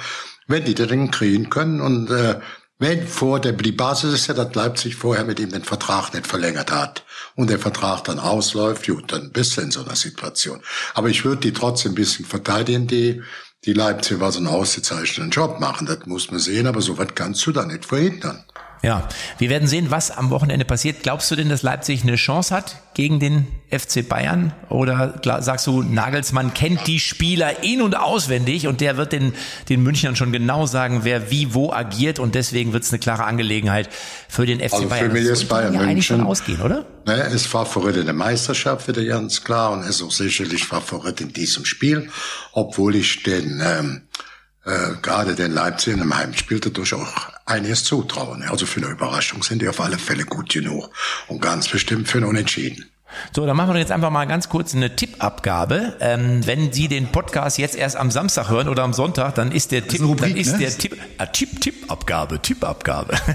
Wenn 0.47 0.65
die 0.65 0.75
den 0.75 1.09
kriegen 1.09 1.49
können 1.49 1.79
und 1.79 2.11
äh, 2.11 2.41
Wenn 2.79 3.07
vor 3.07 3.39
der, 3.39 3.53
die 3.53 3.71
Basis 3.71 4.13
ist 4.13 4.27
ja, 4.27 4.35
dass 4.35 4.53
Leipzig 4.53 4.95
vorher 4.95 5.25
mit 5.25 5.39
ihm 5.39 5.51
den 5.51 5.63
Vertrag 5.63 6.13
nicht 6.13 6.27
verlängert 6.27 6.71
hat 6.71 7.03
und 7.35 7.49
der 7.49 7.57
Vertrag 7.57 8.03
dann 8.03 8.19
ausläuft, 8.19 8.85
gut, 8.85 9.11
dann 9.11 9.31
bist 9.31 9.57
du 9.57 9.61
in 9.61 9.71
so 9.71 9.83
einer 9.83 9.95
Situation. 9.95 10.61
Aber 10.93 11.09
ich 11.09 11.25
würde 11.25 11.41
die 11.41 11.53
trotzdem 11.53 11.93
ein 11.93 11.95
bisschen 11.95 12.25
verteidigen, 12.25 12.85
die, 12.85 13.23
die 13.65 13.73
Leipzig 13.73 14.19
was 14.19 14.37
einen 14.37 14.45
ausgezeichneten 14.45 15.31
Job 15.31 15.59
machen. 15.59 15.87
Das 15.87 16.05
muss 16.05 16.29
man 16.29 16.39
sehen, 16.39 16.67
aber 16.67 16.81
so 16.81 16.99
was 16.99 17.15
kannst 17.15 17.45
du 17.47 17.51
da 17.51 17.65
nicht 17.65 17.85
verhindern. 17.85 18.43
Ja, 18.87 19.05
wir 19.37 19.49
werden 19.49 19.67
sehen, 19.67 19.87
was 19.91 20.11
am 20.11 20.29
Wochenende 20.29 20.63
passiert. 20.63 21.03
Glaubst 21.03 21.29
du 21.29 21.35
denn, 21.35 21.49
dass 21.49 21.61
Leipzig 21.61 22.03
eine 22.03 22.15
Chance 22.15 22.55
hat 22.55 22.77
gegen 22.93 23.19
den 23.19 23.45
FC 23.69 24.07
Bayern? 24.07 24.53
Oder 24.69 25.19
sagst 25.41 25.67
du, 25.67 25.81
Nagelsmann 25.83 26.53
kennt 26.53 26.87
die 26.87 27.01
Spieler 27.01 27.63
in- 27.65 27.81
und 27.81 27.97
auswendig 27.97 28.65
und 28.65 28.79
der 28.79 28.95
wird 28.95 29.11
den, 29.11 29.33
den 29.67 29.83
Münchnern 29.83 30.15
schon 30.15 30.31
genau 30.31 30.67
sagen, 30.67 31.01
wer 31.03 31.29
wie 31.31 31.53
wo 31.53 31.73
agiert 31.73 32.17
und 32.17 32.33
deswegen 32.33 32.71
wird 32.71 32.83
es 32.83 32.91
eine 32.93 32.99
klare 32.99 33.25
Angelegenheit 33.25 33.89
für 34.29 34.45
den 34.45 34.59
FC 34.61 34.75
Also 34.75 34.87
Bayern. 34.87 35.07
für 35.07 35.13
mich 35.13 35.23
Das 35.27 35.31
ist 35.41 35.49
sollte 35.49 35.53
Bayern 35.53 35.73
ja 35.73 35.81
eigentlich 35.81 36.05
schon 36.05 36.17
München- 36.21 36.29
ausgehen, 36.31 36.61
oder? 36.61 36.85
Ne, 37.05 37.13
ist 37.33 37.47
Favorit 37.47 37.97
in 37.97 38.05
der 38.05 38.13
Meisterschaft, 38.15 38.87
wieder 38.87 39.03
ganz 39.03 39.43
klar, 39.43 39.71
und 39.73 39.83
ist 39.83 40.01
auch 40.01 40.11
sicherlich 40.11 40.63
Favorit 40.63 41.19
in 41.19 41.33
diesem 41.33 41.65
Spiel, 41.65 42.09
obwohl 42.53 42.95
ich 42.95 43.23
den 43.23 43.61
ähm, 43.61 44.01
äh, 44.65 44.93
gerade 45.01 45.35
den 45.35 45.51
Leipzig 45.51 45.93
im 45.97 46.15
Heimspiel 46.15 46.61
dadurch 46.61 46.93
auch 46.93 47.05
einiges 47.47 47.83
zutrauen. 47.83 48.43
Also 48.43 48.65
für 48.65 48.81
eine 48.81 48.91
Überraschung 48.91 49.43
sind 49.43 49.61
die 49.61 49.67
auf 49.67 49.79
alle 49.79 49.97
Fälle 49.97 50.25
gut 50.25 50.49
genug 50.49 50.89
und 51.27 51.41
ganz 51.41 51.67
bestimmt 51.67 52.07
für 52.07 52.19
ein 52.19 52.25
Unentschieden. 52.25 52.85
So, 53.33 53.45
dann 53.45 53.55
machen 53.55 53.69
wir 53.69 53.73
doch 53.73 53.79
jetzt 53.79 53.91
einfach 53.91 54.09
mal 54.09 54.25
ganz 54.25 54.49
kurz 54.49 54.75
eine 54.75 54.95
Tippabgabe. 54.95 55.95
Ähm, 55.99 56.45
wenn 56.45 56.71
Sie 56.71 56.87
den 56.87 57.07
Podcast 57.11 57.57
jetzt 57.57 57.75
erst 57.75 57.95
am 57.95 58.11
Samstag 58.11 58.49
hören 58.49 58.69
oder 58.69 58.83
am 58.83 58.93
Sonntag, 58.93 59.35
dann 59.35 59.51
ist 59.51 59.71
der 59.71 59.87
Tipp, 59.87 60.01
Rubrik, 60.01 60.31
dann 60.31 60.37
ist 60.37 60.53
ne? 60.53 60.59
der 60.59 60.77
Tipp, 60.77 60.97
ah, 61.17 61.25
Tipp, 61.25 61.61
Tippabgabe, 61.61 62.41
Tippabgabe. 62.41 63.15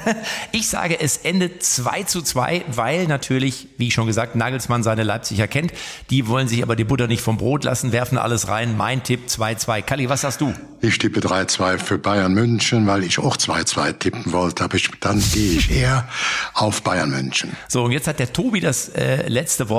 Ich 0.52 0.68
sage, 0.68 1.00
es 1.00 1.18
endet 1.18 1.62
2 1.62 2.02
zu 2.04 2.22
2, 2.22 2.64
weil 2.68 3.06
natürlich, 3.06 3.68
wie 3.78 3.88
ich 3.88 3.94
schon 3.94 4.06
gesagt, 4.06 4.36
Nagelsmann 4.36 4.82
seine 4.82 5.02
Leipziger 5.02 5.48
kennt. 5.48 5.72
Die 6.10 6.28
wollen 6.28 6.48
sich 6.48 6.62
aber 6.62 6.76
die 6.76 6.84
Butter 6.84 7.06
nicht 7.06 7.22
vom 7.22 7.38
Brot 7.38 7.64
lassen, 7.64 7.92
werfen 7.92 8.18
alles 8.18 8.48
rein. 8.48 8.76
Mein 8.76 9.02
Tipp 9.02 9.28
2-2. 9.28 9.82
Kalli, 9.82 10.08
was 10.08 10.22
sagst 10.22 10.40
du? 10.40 10.52
Ich 10.80 10.98
tippe 10.98 11.20
3-2 11.20 11.78
für 11.78 11.98
Bayern 11.98 12.34
München, 12.34 12.86
weil 12.86 13.04
ich 13.04 13.18
auch 13.18 13.36
2-2 13.36 13.98
tippen 13.98 14.32
wollte, 14.32 14.64
aber 14.64 14.74
ich, 14.74 14.90
dann 15.00 15.22
gehe 15.32 15.52
ich 15.52 15.70
eher 15.76 16.08
auf 16.54 16.82
Bayern 16.82 17.10
München. 17.10 17.56
So, 17.68 17.84
und 17.84 17.92
jetzt 17.92 18.06
hat 18.06 18.18
der 18.18 18.32
Tobi 18.32 18.60
das 18.60 18.88
äh, 18.88 19.28
letzte 19.28 19.68
Wort, 19.68 19.71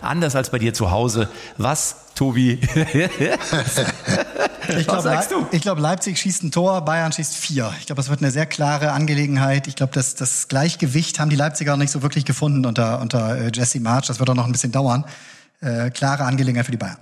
anders 0.00 0.36
als 0.36 0.50
bei 0.50 0.58
dir 0.58 0.74
zu 0.74 0.90
Hause. 0.90 1.28
Was, 1.56 1.96
Tobi? 2.14 2.60
Ich 4.68 4.76
Was 4.76 4.84
glaube, 4.86 5.02
sagst 5.02 5.30
du? 5.32 5.46
ich 5.50 5.62
glaube, 5.62 5.80
Leipzig 5.80 6.18
schießt 6.18 6.44
ein 6.44 6.52
Tor, 6.52 6.84
Bayern 6.84 7.10
schießt 7.10 7.34
vier. 7.34 7.72
Ich 7.80 7.86
glaube, 7.86 7.96
das 7.96 8.08
wird 8.08 8.20
eine 8.22 8.30
sehr 8.30 8.46
klare 8.46 8.92
Angelegenheit. 8.92 9.66
Ich 9.66 9.74
glaube, 9.74 9.92
das, 9.92 10.14
das 10.14 10.46
Gleichgewicht 10.46 11.18
haben 11.18 11.28
die 11.28 11.34
Leipziger 11.34 11.76
nicht 11.76 11.90
so 11.90 12.02
wirklich 12.02 12.24
gefunden 12.24 12.64
unter, 12.64 13.00
unter 13.00 13.36
äh, 13.36 13.50
Jesse 13.52 13.80
March. 13.80 14.06
Das 14.06 14.20
wird 14.20 14.30
auch 14.30 14.34
noch 14.34 14.46
ein 14.46 14.52
bisschen 14.52 14.70
dauern. 14.70 15.04
Äh, 15.60 15.90
klare 15.90 16.24
Angelegenheit 16.24 16.66
für 16.66 16.72
die 16.72 16.78
Bayern. 16.78 16.98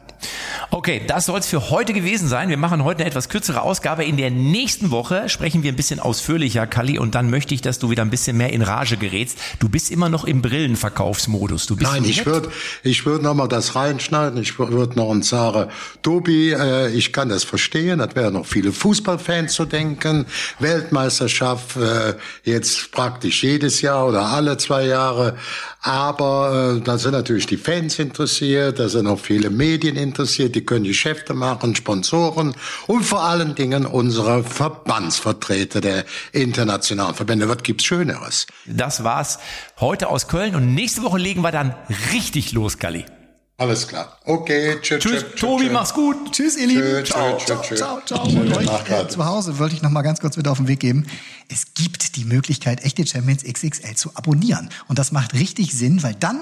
Okay, 0.70 1.02
das 1.06 1.26
soll 1.26 1.38
es 1.38 1.46
für 1.46 1.70
heute 1.70 1.92
gewesen 1.92 2.28
sein. 2.28 2.48
Wir 2.48 2.56
machen 2.56 2.84
heute 2.84 3.00
eine 3.00 3.10
etwas 3.10 3.28
kürzere 3.28 3.62
Ausgabe. 3.62 4.04
In 4.04 4.16
der 4.16 4.30
nächsten 4.30 4.90
Woche 4.90 5.28
sprechen 5.28 5.62
wir 5.62 5.72
ein 5.72 5.76
bisschen 5.76 6.00
ausführlicher, 6.00 6.66
Kalli, 6.66 6.98
und 6.98 7.14
dann 7.14 7.30
möchte 7.30 7.54
ich, 7.54 7.62
dass 7.62 7.78
du 7.78 7.90
wieder 7.90 8.02
ein 8.02 8.10
bisschen 8.10 8.36
mehr 8.36 8.52
in 8.52 8.62
Rage 8.62 8.96
gerätst. 8.96 9.38
Du 9.60 9.68
bist 9.68 9.90
immer 9.90 10.08
noch 10.08 10.24
im 10.24 10.42
Brillenverkaufsmodus. 10.42 11.66
Du 11.66 11.76
bist 11.76 11.90
Nein, 11.90 12.04
ich 12.04 12.26
würde 12.26 12.50
ich 12.82 13.06
würd 13.06 13.22
noch 13.22 13.34
mal 13.34 13.48
das 13.48 13.74
reinschneiden. 13.74 14.40
Ich 14.42 14.58
würde 14.58 14.96
noch 14.96 15.08
und 15.08 15.24
sagen, 15.24 15.70
Tobi, 16.02 16.52
äh, 16.52 16.90
ich 16.90 17.12
kann 17.12 17.28
das 17.28 17.44
verstehen. 17.44 18.00
Das 18.00 18.14
wäre 18.14 18.30
noch 18.30 18.46
viele 18.46 18.72
Fußballfans 18.72 19.54
zu 19.54 19.64
denken. 19.64 20.26
Weltmeisterschaft 20.58 21.76
äh, 21.76 22.14
jetzt 22.44 22.92
praktisch 22.92 23.42
jedes 23.42 23.80
Jahr 23.80 24.06
oder 24.06 24.26
alle 24.26 24.56
zwei 24.58 24.84
Jahre. 24.84 25.36
Aber 25.80 26.76
äh, 26.76 26.80
da 26.80 26.98
sind 26.98 27.12
natürlich 27.12 27.46
die 27.46 27.56
Fans 27.56 27.98
interessiert, 27.98 28.78
da 28.78 28.88
sind 28.88 29.06
auch 29.06 29.20
viele 29.20 29.48
Medien 29.50 29.96
interessiert, 29.96 30.54
die 30.56 30.64
können 30.64 30.84
Geschäfte 30.84 31.34
machen, 31.34 31.76
Sponsoren 31.76 32.54
und 32.88 33.04
vor 33.04 33.22
allen 33.22 33.54
Dingen 33.54 33.86
unsere 33.86 34.42
Verbandsvertreter 34.42 35.80
der 35.80 36.04
internationalen 36.32 37.14
Verbände. 37.14 37.48
Was 37.48 37.62
gibt's 37.62 37.84
Schöneres? 37.84 38.46
Das 38.66 39.04
war's 39.04 39.38
heute 39.78 40.08
aus 40.08 40.26
Köln 40.26 40.56
und 40.56 40.74
nächste 40.74 41.02
Woche 41.02 41.18
legen 41.18 41.42
wir 41.42 41.52
dann 41.52 41.74
richtig 42.12 42.52
los, 42.52 42.78
Kalli. 42.78 43.04
Alles 43.60 43.88
klar. 43.88 44.16
Okay, 44.24 44.76
tschüss. 44.80 45.00
Tschüss, 45.02 45.24
Tobi, 45.36 45.68
mach's 45.68 45.92
gut. 45.92 46.30
Tschüss, 46.30 46.56
ihr 46.56 46.68
Lieben. 46.68 46.80
Tschö, 46.80 47.02
tschö, 47.02 47.12
ciao, 47.12 47.36
tschö, 47.36 47.44
ciao, 47.46 47.60
tschö. 47.60 47.74
ciao, 47.76 48.00
ciao. 48.06 48.26
Tschö, 48.28 48.40
Und 48.40 48.56
euch 48.56 48.88
äh, 48.88 49.08
zu 49.08 49.24
Hause 49.24 49.58
wollte 49.58 49.74
ich 49.74 49.82
noch 49.82 49.90
mal 49.90 50.02
ganz 50.02 50.20
kurz 50.20 50.36
mit 50.36 50.46
auf 50.46 50.58
den 50.58 50.68
Weg 50.68 50.78
geben. 50.78 51.06
Es 51.48 51.74
gibt 51.74 52.14
die 52.14 52.24
Möglichkeit, 52.24 52.84
echte 52.84 53.04
Champions 53.04 53.42
XXL 53.42 53.96
zu 53.96 54.12
abonnieren. 54.14 54.70
Und 54.86 55.00
das 55.00 55.10
macht 55.10 55.34
richtig 55.34 55.74
Sinn, 55.76 56.04
weil 56.04 56.14
dann 56.14 56.38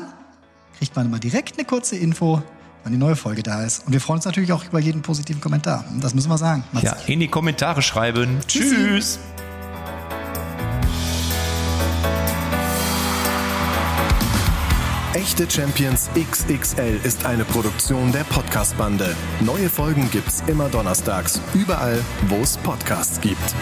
kriegt 0.76 0.94
man 0.94 1.06
immer 1.06 1.18
direkt 1.18 1.56
eine 1.58 1.66
kurze 1.66 1.96
Info, 1.96 2.42
wann 2.84 2.92
die 2.92 2.98
neue 2.98 3.16
Folge 3.16 3.42
da 3.42 3.64
ist. 3.64 3.86
Und 3.86 3.94
wir 3.94 4.00
freuen 4.02 4.18
uns 4.18 4.26
natürlich 4.26 4.52
auch 4.52 4.66
über 4.66 4.78
jeden 4.78 5.00
positiven 5.00 5.40
Kommentar. 5.40 5.86
Das 6.02 6.12
müssen 6.12 6.28
wir 6.28 6.36
sagen. 6.36 6.64
Macht's 6.72 6.84
Ja, 6.86 6.96
in 7.06 7.20
die 7.20 7.28
Kommentare 7.28 7.80
schreiben. 7.80 8.40
Tschüssi. 8.46 8.74
Tschüss. 8.74 9.18
Echte 15.16 15.50
Champions 15.50 16.10
XXL 16.14 17.00
ist 17.02 17.24
eine 17.24 17.46
Produktion 17.46 18.12
der 18.12 18.24
Podcast-Bande. 18.24 19.16
Neue 19.40 19.70
Folgen 19.70 20.10
gibt's 20.10 20.42
immer 20.46 20.68
donnerstags, 20.68 21.40
überall, 21.54 22.04
wo 22.28 22.36
es 22.42 22.58
Podcasts 22.58 23.18
gibt. 23.22 23.54